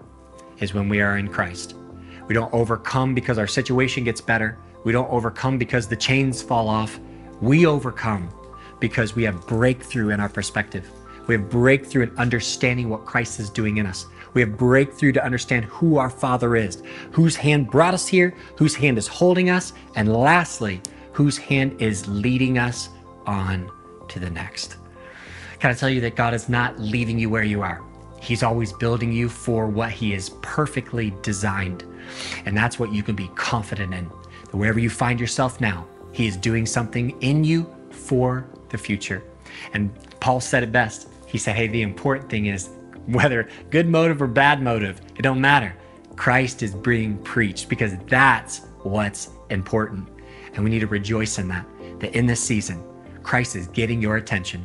is 0.58 0.72
when 0.72 0.88
we 0.88 1.02
are 1.02 1.18
in 1.18 1.28
Christ. 1.28 1.74
We 2.26 2.34
don't 2.34 2.52
overcome 2.54 3.14
because 3.14 3.38
our 3.38 3.46
situation 3.46 4.04
gets 4.04 4.22
better. 4.22 4.58
We 4.84 4.92
don't 4.92 5.10
overcome 5.10 5.58
because 5.58 5.87
the 5.87 5.96
chains 5.96 6.40
fall 6.40 6.68
off. 6.68 6.98
We 7.42 7.66
overcome 7.66 8.30
because 8.80 9.14
we 9.14 9.22
have 9.24 9.46
breakthrough 9.46 10.10
in 10.10 10.20
our 10.20 10.30
perspective. 10.30 10.90
We 11.26 11.34
have 11.34 11.50
breakthrough 11.50 12.04
in 12.04 12.16
understanding 12.16 12.88
what 12.88 13.04
Christ 13.04 13.38
is 13.40 13.50
doing 13.50 13.78
in 13.78 13.87
us. 13.87 14.06
We 14.35 14.40
have 14.40 14.57
breakthrough 14.57 15.12
to 15.12 15.25
understand 15.25 15.64
who 15.66 15.97
our 15.97 16.11
Father 16.11 16.57
is, 16.57 16.83
whose 17.12 17.37
hand 17.37 17.70
brought 17.70 17.94
us 17.94 18.07
here, 18.07 18.35
whose 18.57 18.75
hand 18.75 18.99
is 18.99 19.07
holding 19.07 19.49
us, 19.49 19.73
and 19.94 20.12
lastly, 20.12 20.81
whose 21.12 21.38
hand 21.38 21.81
is 21.81 22.07
leading 22.09 22.59
us 22.59 22.90
on 23.27 23.70
to 24.09 24.18
the 24.18 24.31
next. 24.31 24.77
Can 25.61 25.70
I 25.70 25.75
tell 25.75 25.88
you 25.88 26.01
that 26.03 26.16
God 26.16 26.35
is 26.35 26.49
not 26.49 26.79
leaving 26.79 27.18
you 27.18 27.31
where 27.31 27.44
you 27.44 27.62
are? 27.62 27.81
He's 28.20 28.42
always 28.42 28.73
building 28.73 29.12
you 29.12 29.29
for 29.29 29.66
what 29.66 29.90
He 29.90 30.12
is 30.12 30.31
perfectly 30.42 31.14
designed. 31.23 31.85
And 32.44 32.57
that's 32.57 32.79
what 32.79 32.92
you 32.92 33.03
can 33.03 33.14
be 33.14 33.29
confident 33.35 33.94
in. 33.94 34.11
That 34.51 34.57
wherever 34.57 34.79
you 34.79 34.90
find 34.90 35.20
yourself 35.20 35.61
now, 35.61 35.87
He 36.12 36.27
is 36.27 36.37
doing 36.37 36.66
something 36.66 37.11
in 37.20 37.44
you 37.44 37.73
for 37.90 38.47
the 38.70 38.79
future. 38.79 39.23
And 39.75 39.94
Paul 40.20 40.40
said 40.40 40.62
it 40.62 40.73
best. 40.73 41.09
He 41.27 41.38
said, 41.38 41.55
Hey, 41.55 41.66
the 41.66 41.83
important 41.83 42.29
thing 42.29 42.47
is 42.47 42.70
whether 43.12 43.48
good 43.70 43.88
motive 43.88 44.22
or 44.22 44.26
bad 44.26 44.62
motive, 44.62 45.00
it 45.16 45.22
don't 45.22 45.40
matter. 45.40 45.74
Christ 46.16 46.62
is 46.62 46.74
being 46.74 47.18
preached 47.18 47.68
because 47.68 47.96
that's 48.06 48.60
what's 48.82 49.30
important. 49.50 50.08
And 50.54 50.62
we 50.62 50.70
need 50.70 50.80
to 50.80 50.86
rejoice 50.86 51.38
in 51.38 51.48
that, 51.48 51.66
that 51.98 52.14
in 52.14 52.26
this 52.26 52.40
season, 52.40 52.82
Christ 53.22 53.56
is 53.56 53.66
getting 53.68 54.00
your 54.00 54.16
attention. 54.16 54.64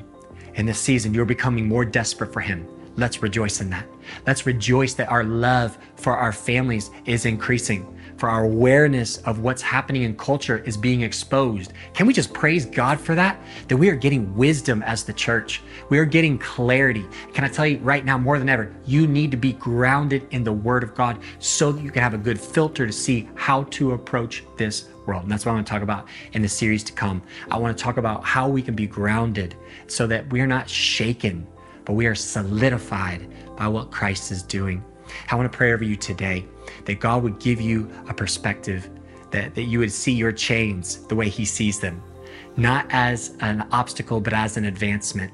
In 0.56 0.66
this 0.66 0.80
season, 0.80 1.14
you're 1.14 1.26
becoming 1.26 1.68
more 1.68 1.86
desperate 1.86 2.32
for 2.32 2.42
Him. 2.42 2.68
Let's 2.98 3.22
rejoice 3.22 3.62
in 3.62 3.70
that. 3.70 3.86
Let's 4.28 4.46
rejoice 4.46 4.94
that 4.96 5.10
our 5.10 5.24
love 5.24 5.78
for 5.96 6.16
our 6.16 6.34
families 6.34 6.92
is 7.06 7.26
increasing, 7.26 7.99
for 8.20 8.30
our 8.30 8.44
awareness 8.44 9.18
of 9.20 9.40
what's 9.40 9.62
happening 9.62 10.04
in 10.04 10.16
culture 10.16 10.58
is 10.66 10.76
being 10.76 11.02
exposed. 11.02 11.72
Can 11.94 12.06
we 12.06 12.14
just 12.14 12.34
praise 12.34 12.66
God 12.66 13.00
for 13.00 13.16
that? 13.16 13.40
That 13.70 13.78
we 13.78 13.90
are 13.90 13.96
getting 13.96 14.36
wisdom 14.36 14.84
as 14.84 15.06
the 15.06 15.14
church. 15.14 15.62
We 15.90 15.98
are 16.00 16.06
getting 16.06 16.38
clarity. 16.38 17.06
Can 17.34 17.46
I 17.46 17.48
tell 17.48 17.66
you 17.66 17.78
right 17.78 18.04
now, 18.04 18.18
more 18.18 18.38
than 18.38 18.50
ever, 18.50 18.76
you 18.86 19.08
need 19.08 19.32
to 19.32 19.38
be 19.38 19.54
grounded 19.54 20.28
in 20.32 20.44
the 20.44 20.52
Word 20.52 20.84
of 20.84 20.94
God 20.94 21.20
so 21.40 21.72
that 21.72 21.82
you 21.82 21.92
can 21.92 22.04
have 22.04 22.14
a 22.14 22.18
good 22.18 22.40
filter 22.40 22.86
to 22.86 22.92
see 22.92 23.30
how 23.36 23.64
to 23.64 23.94
approach 23.94 24.44
this 24.58 24.90
world. 25.06 25.24
And 25.24 25.32
that's 25.32 25.46
what 25.46 25.54
I 25.54 25.56
want 25.56 25.68
to 25.68 25.72
talk 25.72 25.82
about 25.82 26.08
in 26.34 26.42
the 26.42 26.50
series 26.50 26.84
to 26.84 26.94
come. 26.94 27.22
I 27.50 27.58
want 27.58 27.78
to 27.78 27.82
talk 27.82 27.96
about 27.96 28.26
how 28.26 28.50
we 28.50 28.62
can 28.62 28.76
be 28.76 28.86
grounded 28.86 29.56
so 29.88 30.06
that 30.08 30.30
we 30.30 30.42
are 30.42 30.48
not 30.48 30.70
shaken, 30.70 31.48
but 31.86 31.94
we 31.94 32.06
are 32.06 32.16
solidified 32.16 33.28
by 33.56 33.70
what 33.70 33.92
Christ 33.92 34.32
is 34.32 34.44
doing. 34.44 34.84
I 35.32 35.36
want 35.36 35.52
to 35.52 35.58
pray 35.58 35.74
over 35.74 35.84
you 35.84 35.96
today 35.96 36.46
that 36.86 37.00
God 37.00 37.24
would 37.24 37.40
give 37.40 37.62
you 37.62 37.90
a 38.08 38.14
perspective, 38.14 38.90
that, 39.32 39.56
that 39.56 39.64
you 39.64 39.80
would 39.80 39.92
see 39.92 40.12
your 40.12 40.32
chains 40.32 41.06
the 41.08 41.16
way 41.16 41.30
He 41.30 41.46
sees 41.46 41.80
them, 41.80 42.02
not 42.58 42.86
as 42.90 43.36
an 43.42 43.68
obstacle, 43.72 44.20
but 44.20 44.34
as 44.34 44.58
an 44.58 44.66
advancement, 44.66 45.32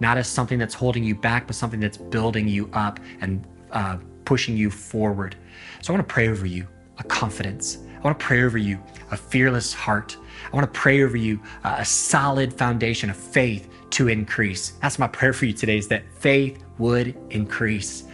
not 0.00 0.16
as 0.16 0.28
something 0.28 0.58
that's 0.58 0.74
holding 0.74 1.04
you 1.04 1.14
back, 1.14 1.46
but 1.46 1.56
something 1.56 1.80
that's 1.80 1.96
building 1.96 2.46
you 2.48 2.70
up 2.72 3.00
and 3.20 3.46
uh, 3.72 3.98
pushing 4.24 4.56
you 4.56 4.70
forward. 4.70 5.36
So 5.82 5.92
I 5.92 5.96
want 5.96 6.06
to 6.08 6.12
pray 6.12 6.28
over 6.28 6.46
you 6.46 6.66
a 6.98 7.04
confidence. 7.04 7.78
I 7.96 8.00
want 8.00 8.18
to 8.18 8.24
pray 8.24 8.42
over 8.42 8.58
you 8.58 8.78
a 9.10 9.16
fearless 9.16 9.72
heart. 9.72 10.16
I 10.52 10.56
want 10.56 10.72
to 10.72 10.80
pray 10.80 11.02
over 11.02 11.16
you 11.16 11.40
a 11.64 11.84
solid 11.84 12.52
foundation 12.52 13.10
of 13.10 13.16
faith 13.16 13.68
to 13.90 14.08
increase. 14.08 14.70
That's 14.82 14.98
my 14.98 15.08
prayer 15.08 15.32
for 15.32 15.46
you 15.46 15.52
today 15.52 15.78
is 15.78 15.88
that 15.88 16.04
faith 16.12 16.62
would 16.78 17.16
increase, 17.30 18.04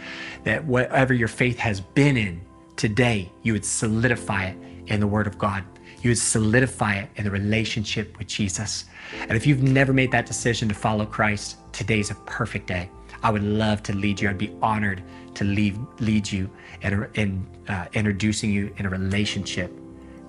that 0.43 0.63
whatever 0.65 1.13
your 1.13 1.27
faith 1.27 1.59
has 1.59 1.81
been 1.81 2.17
in, 2.17 2.41
today 2.75 3.31
you 3.43 3.53
would 3.53 3.65
solidify 3.65 4.45
it 4.45 4.57
in 4.87 4.99
the 4.99 5.07
Word 5.07 5.27
of 5.27 5.37
God. 5.37 5.63
You 6.01 6.11
would 6.11 6.17
solidify 6.17 6.95
it 6.95 7.09
in 7.15 7.23
the 7.23 7.31
relationship 7.31 8.17
with 8.17 8.27
Jesus. 8.27 8.85
And 9.21 9.31
if 9.31 9.47
you've 9.47 9.63
never 9.63 9.93
made 9.93 10.11
that 10.11 10.25
decision 10.25 10.69
to 10.69 10.75
follow 10.75 11.05
Christ, 11.05 11.57
today's 11.71 12.11
a 12.11 12.15
perfect 12.25 12.67
day. 12.67 12.89
I 13.23 13.31
would 13.31 13.43
love 13.43 13.81
to 13.83 13.93
lead 13.93 14.21
you. 14.21 14.29
I'd 14.29 14.37
be 14.37 14.55
honored 14.61 15.01
to 15.35 15.43
lead, 15.43 15.77
lead 15.99 16.31
you 16.31 16.49
in, 16.81 17.07
in 17.15 17.47
uh, 17.67 17.85
introducing 17.93 18.51
you 18.51 18.73
in 18.77 18.85
a 18.85 18.89
relationship 18.89 19.71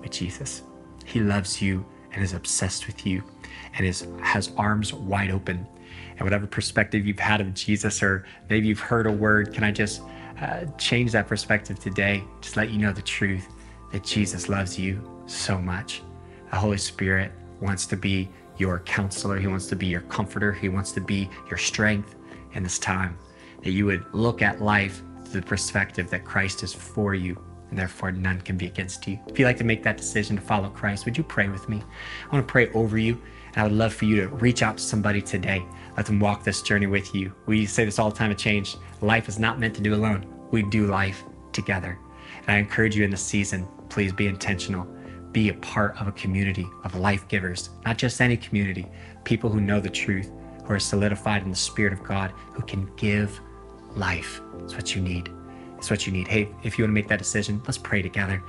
with 0.01 0.11
Jesus. 0.11 0.63
He 1.05 1.19
loves 1.19 1.61
you 1.61 1.85
and 2.11 2.23
is 2.23 2.33
obsessed 2.33 2.87
with 2.87 3.05
you 3.05 3.23
and 3.77 3.85
is, 3.85 4.07
has 4.21 4.51
arms 4.57 4.93
wide 4.93 5.29
open. 5.29 5.67
And 6.11 6.21
whatever 6.21 6.47
perspective 6.47 7.05
you've 7.05 7.19
had 7.19 7.41
of 7.41 7.53
Jesus, 7.53 8.01
or 8.01 8.25
maybe 8.49 8.67
you've 8.67 8.79
heard 8.79 9.05
a 9.05 9.11
word, 9.11 9.53
can 9.53 9.63
I 9.63 9.71
just 9.71 10.01
uh, 10.41 10.65
change 10.77 11.11
that 11.13 11.27
perspective 11.27 11.79
today. 11.79 12.23
Just 12.41 12.57
let 12.57 12.69
you 12.69 12.77
know 12.77 12.91
the 12.91 13.01
truth 13.01 13.47
that 13.91 14.03
Jesus 14.03 14.49
loves 14.49 14.77
you 14.77 15.01
so 15.25 15.57
much. 15.57 16.01
The 16.51 16.57
Holy 16.57 16.77
Spirit 16.77 17.31
wants 17.59 17.85
to 17.87 17.97
be 17.97 18.29
your 18.57 18.79
counselor, 18.79 19.37
He 19.37 19.47
wants 19.47 19.67
to 19.67 19.75
be 19.75 19.87
your 19.87 20.01
comforter, 20.01 20.51
He 20.51 20.69
wants 20.69 20.91
to 20.93 21.01
be 21.01 21.29
your 21.49 21.57
strength 21.57 22.15
in 22.53 22.63
this 22.63 22.79
time. 22.79 23.17
That 23.63 23.71
you 23.71 23.85
would 23.85 24.05
look 24.13 24.41
at 24.41 24.61
life 24.61 25.01
through 25.25 25.41
the 25.41 25.47
perspective 25.47 26.09
that 26.09 26.23
Christ 26.25 26.63
is 26.63 26.73
for 26.73 27.13
you 27.13 27.37
and 27.69 27.77
therefore 27.77 28.11
none 28.11 28.39
can 28.41 28.57
be 28.57 28.65
against 28.65 29.07
you. 29.07 29.19
If 29.27 29.37
you'd 29.37 29.45
like 29.45 29.57
to 29.57 29.63
make 29.63 29.83
that 29.83 29.97
decision 29.97 30.37
to 30.37 30.41
follow 30.41 30.69
Christ, 30.69 31.05
would 31.05 31.17
you 31.17 31.23
pray 31.23 31.49
with 31.49 31.67
me? 31.67 31.83
I 32.29 32.35
want 32.35 32.47
to 32.47 32.51
pray 32.51 32.69
over 32.71 32.97
you, 32.97 33.21
and 33.57 33.61
I 33.61 33.63
would 33.63 33.73
love 33.73 33.91
for 33.91 34.05
you 34.05 34.21
to 34.21 34.27
reach 34.27 34.61
out 34.61 34.77
to 34.77 34.83
somebody 34.83 35.19
today 35.19 35.65
let 35.97 36.05
them 36.05 36.19
walk 36.19 36.43
this 36.43 36.61
journey 36.61 36.85
with 36.85 37.15
you. 37.15 37.33
We 37.47 37.65
say 37.65 37.83
this 37.83 37.97
all 37.97 38.11
the 38.11 38.15
time 38.15 38.29
at 38.29 38.37
Change 38.37 38.77
life 39.01 39.27
is 39.27 39.39
not 39.39 39.59
meant 39.59 39.75
to 39.75 39.81
do 39.81 39.95
alone, 39.95 40.25
we 40.51 40.61
do 40.61 40.85
life 40.85 41.23
together. 41.51 41.97
And 42.41 42.55
I 42.55 42.59
encourage 42.59 42.95
you 42.95 43.03
in 43.03 43.09
this 43.09 43.23
season, 43.23 43.67
please 43.89 44.13
be 44.13 44.27
intentional. 44.27 44.87
Be 45.31 45.49
a 45.49 45.55
part 45.55 45.99
of 45.99 46.07
a 46.07 46.11
community 46.11 46.67
of 46.83 46.95
life 46.95 47.27
givers, 47.27 47.71
not 47.83 47.97
just 47.97 48.21
any 48.21 48.37
community, 48.37 48.85
people 49.23 49.49
who 49.49 49.59
know 49.59 49.79
the 49.79 49.89
truth, 49.89 50.31
who 50.63 50.73
are 50.73 50.79
solidified 50.79 51.41
in 51.41 51.49
the 51.49 51.55
Spirit 51.55 51.93
of 51.93 52.03
God, 52.03 52.31
who 52.53 52.61
can 52.61 52.89
give 52.95 53.39
life. 53.95 54.39
It's 54.59 54.75
what 54.75 54.95
you 54.95 55.01
need. 55.01 55.31
It's 55.77 55.89
what 55.89 56.05
you 56.05 56.13
need. 56.13 56.27
Hey, 56.27 56.49
if 56.63 56.77
you 56.77 56.83
want 56.83 56.91
to 56.91 56.93
make 56.93 57.07
that 57.07 57.19
decision, 57.19 57.61
let's 57.65 57.77
pray 57.77 58.01
together. 58.01 58.41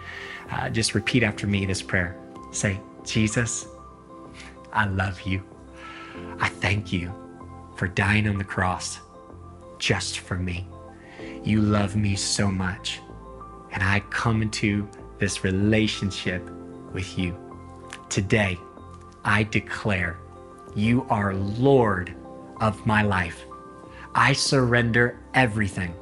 Uh, 0.50 0.68
just 0.68 0.94
repeat 0.94 1.22
after 1.22 1.46
me 1.46 1.64
this 1.66 1.82
prayer. 1.82 2.16
Say, 2.52 2.80
Jesus, 3.04 3.66
I 4.72 4.86
love 4.86 5.20
you. 5.22 5.42
I 6.40 6.48
thank 6.48 6.92
you 6.92 7.12
for 7.76 7.88
dying 7.88 8.28
on 8.28 8.38
the 8.38 8.44
cross 8.44 9.00
just 9.78 10.20
for 10.20 10.36
me. 10.36 10.66
You 11.44 11.60
love 11.60 11.96
me 11.96 12.16
so 12.16 12.50
much. 12.50 13.00
And 13.72 13.82
I 13.82 14.00
come 14.10 14.42
into 14.42 14.88
this 15.18 15.44
relationship 15.44 16.48
with 16.92 17.18
you. 17.18 17.36
Today, 18.08 18.58
I 19.24 19.44
declare 19.44 20.18
you 20.74 21.06
are 21.10 21.34
Lord 21.34 22.14
of 22.60 22.84
my 22.86 23.02
life. 23.02 23.44
I 24.14 24.32
surrender 24.32 25.18
everything, 25.34 25.94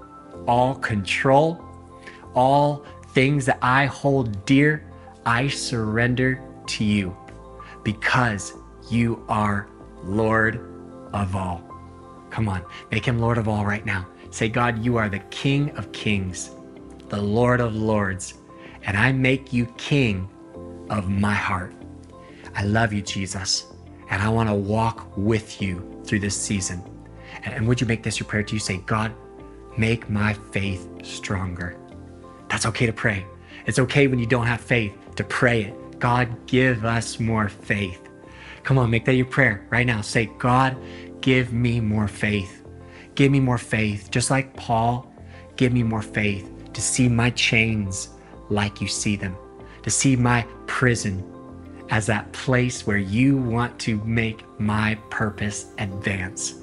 all 0.47 0.75
control, 0.77 1.63
all 2.35 2.85
things 3.09 3.47
that 3.47 3.59
I 3.63 3.87
hold 3.87 4.45
dear, 4.45 4.85
I 5.25 5.49
surrender 5.49 6.41
to 6.67 6.85
you 6.85 7.17
because 7.87 8.55
you 8.91 9.25
are 9.29 9.69
Lord 10.03 10.57
of 11.13 11.37
all. 11.37 11.63
Come 12.31 12.49
on, 12.49 12.65
make 12.91 13.05
him 13.05 13.21
Lord 13.21 13.39
of 13.39 13.47
all 13.47 13.65
right 13.65 13.87
now. 13.87 14.09
Say, 14.33 14.49
God, 14.49 14.85
you 14.85 14.97
are 14.97 15.09
the 15.09 15.21
King 15.31 15.71
of 15.77 15.93
kings, 15.93 16.51
the 17.11 17.23
Lord 17.23 17.61
of 17.61 17.77
lords, 17.77 18.35
and 18.83 18.97
I 18.97 19.13
make 19.13 19.53
you 19.53 19.67
King 19.79 20.29
of 20.91 21.09
my 21.09 21.33
heart. 21.33 21.73
I 22.57 22.65
love 22.65 22.93
you, 22.93 23.03
Jesus, 23.03 23.67
and 24.11 24.21
I 24.21 24.31
want 24.31 24.49
to 24.49 24.55
walk 24.57 25.17
with 25.17 25.63
you 25.63 26.03
through 26.05 26.19
this 26.19 26.37
season. 26.37 26.83
And 27.45 27.69
would 27.69 27.81
you 27.81 27.87
make 27.87 28.03
this 28.03 28.19
your 28.19 28.27
prayer 28.27 28.43
to 28.43 28.55
you? 28.55 28.59
Say, 28.59 28.79
God, 28.79 29.13
make 29.79 30.11
my 30.11 30.33
faith 30.33 30.89
stronger. 31.05 31.79
That's 32.49 32.67
okay 32.67 32.87
to 32.87 32.93
pray. 32.93 33.25
It's 33.67 33.79
okay 33.79 34.09
when 34.09 34.19
you 34.19 34.27
don't 34.27 34.47
have 34.47 34.61
faith 34.61 34.93
to 35.15 35.23
pray 35.23 35.67
it. 35.67 35.86
God, 35.99 36.47
give 36.47 36.85
us 36.85 37.19
more 37.19 37.49
faith. 37.49 38.09
Come 38.63 38.79
on, 38.79 38.91
make 38.91 39.05
that 39.05 39.15
your 39.15 39.27
prayer 39.27 39.67
right 39.71 39.87
now. 39.87 40.01
Say, 40.01 40.27
God, 40.39 40.77
give 41.21 41.53
me 41.53 41.81
more 41.81 42.09
faith. 42.09 42.65
Give 43.15 43.33
me 43.33 43.41
more 43.41 43.59
faith. 43.59 44.11
Just 44.11 44.31
like 44.31 44.55
Paul, 44.57 45.13
give 45.57 45.73
me 45.73 45.83
more 45.83 46.03
faith 46.03 46.53
to 46.73 46.83
see 46.83 47.09
my 47.09 47.31
chains 47.31 48.11
like 48.51 48.81
you 48.81 48.89
see 48.89 49.17
them, 49.17 49.37
to 49.83 49.91
see 49.91 50.17
my 50.17 50.47
prison 50.67 51.25
as 51.91 52.07
that 52.07 52.31
place 52.33 52.87
where 52.87 52.99
you 52.99 53.37
want 53.37 53.79
to 53.79 53.99
make 54.05 54.45
my 54.61 54.97
purpose 55.11 55.67
advance. 55.79 56.57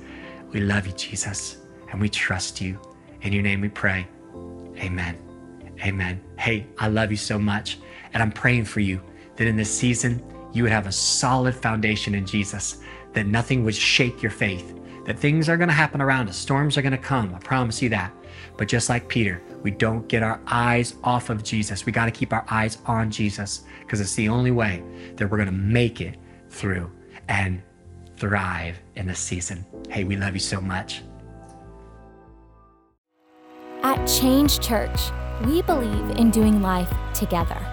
We 0.52 0.60
love 0.60 0.86
you, 0.86 0.94
Jesus, 0.94 1.58
and 1.92 2.00
we 2.00 2.10
trust 2.10 2.62
you. 2.62 2.80
In 3.22 3.34
your 3.34 3.42
name 3.42 3.62
we 3.62 3.70
pray. 3.70 4.06
Amen. 4.78 5.18
Amen. 5.84 6.22
Hey, 6.38 6.68
I 6.78 6.90
love 6.90 7.10
you 7.10 7.18
so 7.18 7.40
much. 7.40 7.80
And 8.14 8.22
I'm 8.22 8.32
praying 8.32 8.66
for 8.66 8.80
you 8.80 9.02
that 9.36 9.48
in 9.48 9.56
this 9.56 9.76
season, 9.76 10.24
you 10.54 10.64
would 10.64 10.72
have 10.72 10.88
a 10.88 10.92
solid 10.92 11.56
foundation 11.56 12.16
in 12.16 12.26
Jesus, 12.26 12.78
that 13.14 13.26
nothing 13.26 13.64
would 13.64 13.76
shake 13.76 14.22
your 14.22 14.32
faith, 14.32 14.76
that 15.06 15.18
things 15.18 15.50
are 15.50 15.58
going 15.58 15.70
to 15.70 15.74
happen 15.74 16.02
around 16.02 16.30
us. 16.30 16.38
Storms 16.38 16.78
are 16.78 16.82
going 16.82 16.92
to 16.92 16.98
come. 16.98 17.34
I 17.34 17.40
promise 17.40 17.82
you 17.82 17.90
that. 17.90 18.14
But 18.58 18.68
just 18.68 18.90
like 18.90 19.08
Peter, 19.08 19.42
we 19.64 19.72
don't 19.72 20.08
get 20.08 20.22
our 20.24 20.40
eyes 20.48 20.96
off 21.04 21.30
of 21.30 21.44
Jesus. 21.44 21.86
We 21.86 21.92
got 21.92 22.06
to 22.06 22.12
keep 22.12 22.34
our 22.34 22.46
eyes 22.50 22.78
on 22.86 23.10
Jesus 23.10 23.64
because 23.82 24.00
it's 24.00 24.16
the 24.16 24.30
only 24.30 24.52
way 24.52 24.84
that 25.16 25.30
we're 25.30 25.38
going 25.38 25.48
to 25.48 25.52
make 25.52 26.02
it 26.02 26.18
through 26.50 26.92
and 27.28 27.62
thrive 28.18 28.80
in 28.96 29.08
this 29.08 29.20
season. 29.20 29.66
Hey, 29.90 30.04
we 30.04 30.16
love 30.16 30.34
you 30.34 30.40
so 30.40 30.62
much. 30.62 31.02
At 33.82 34.06
Change 34.06 34.60
Church, 34.60 35.12
we 35.46 35.62
believe 35.64 36.18
in 36.18 36.32
doing 36.32 36.62
life 36.62 36.94
together. 37.14 37.73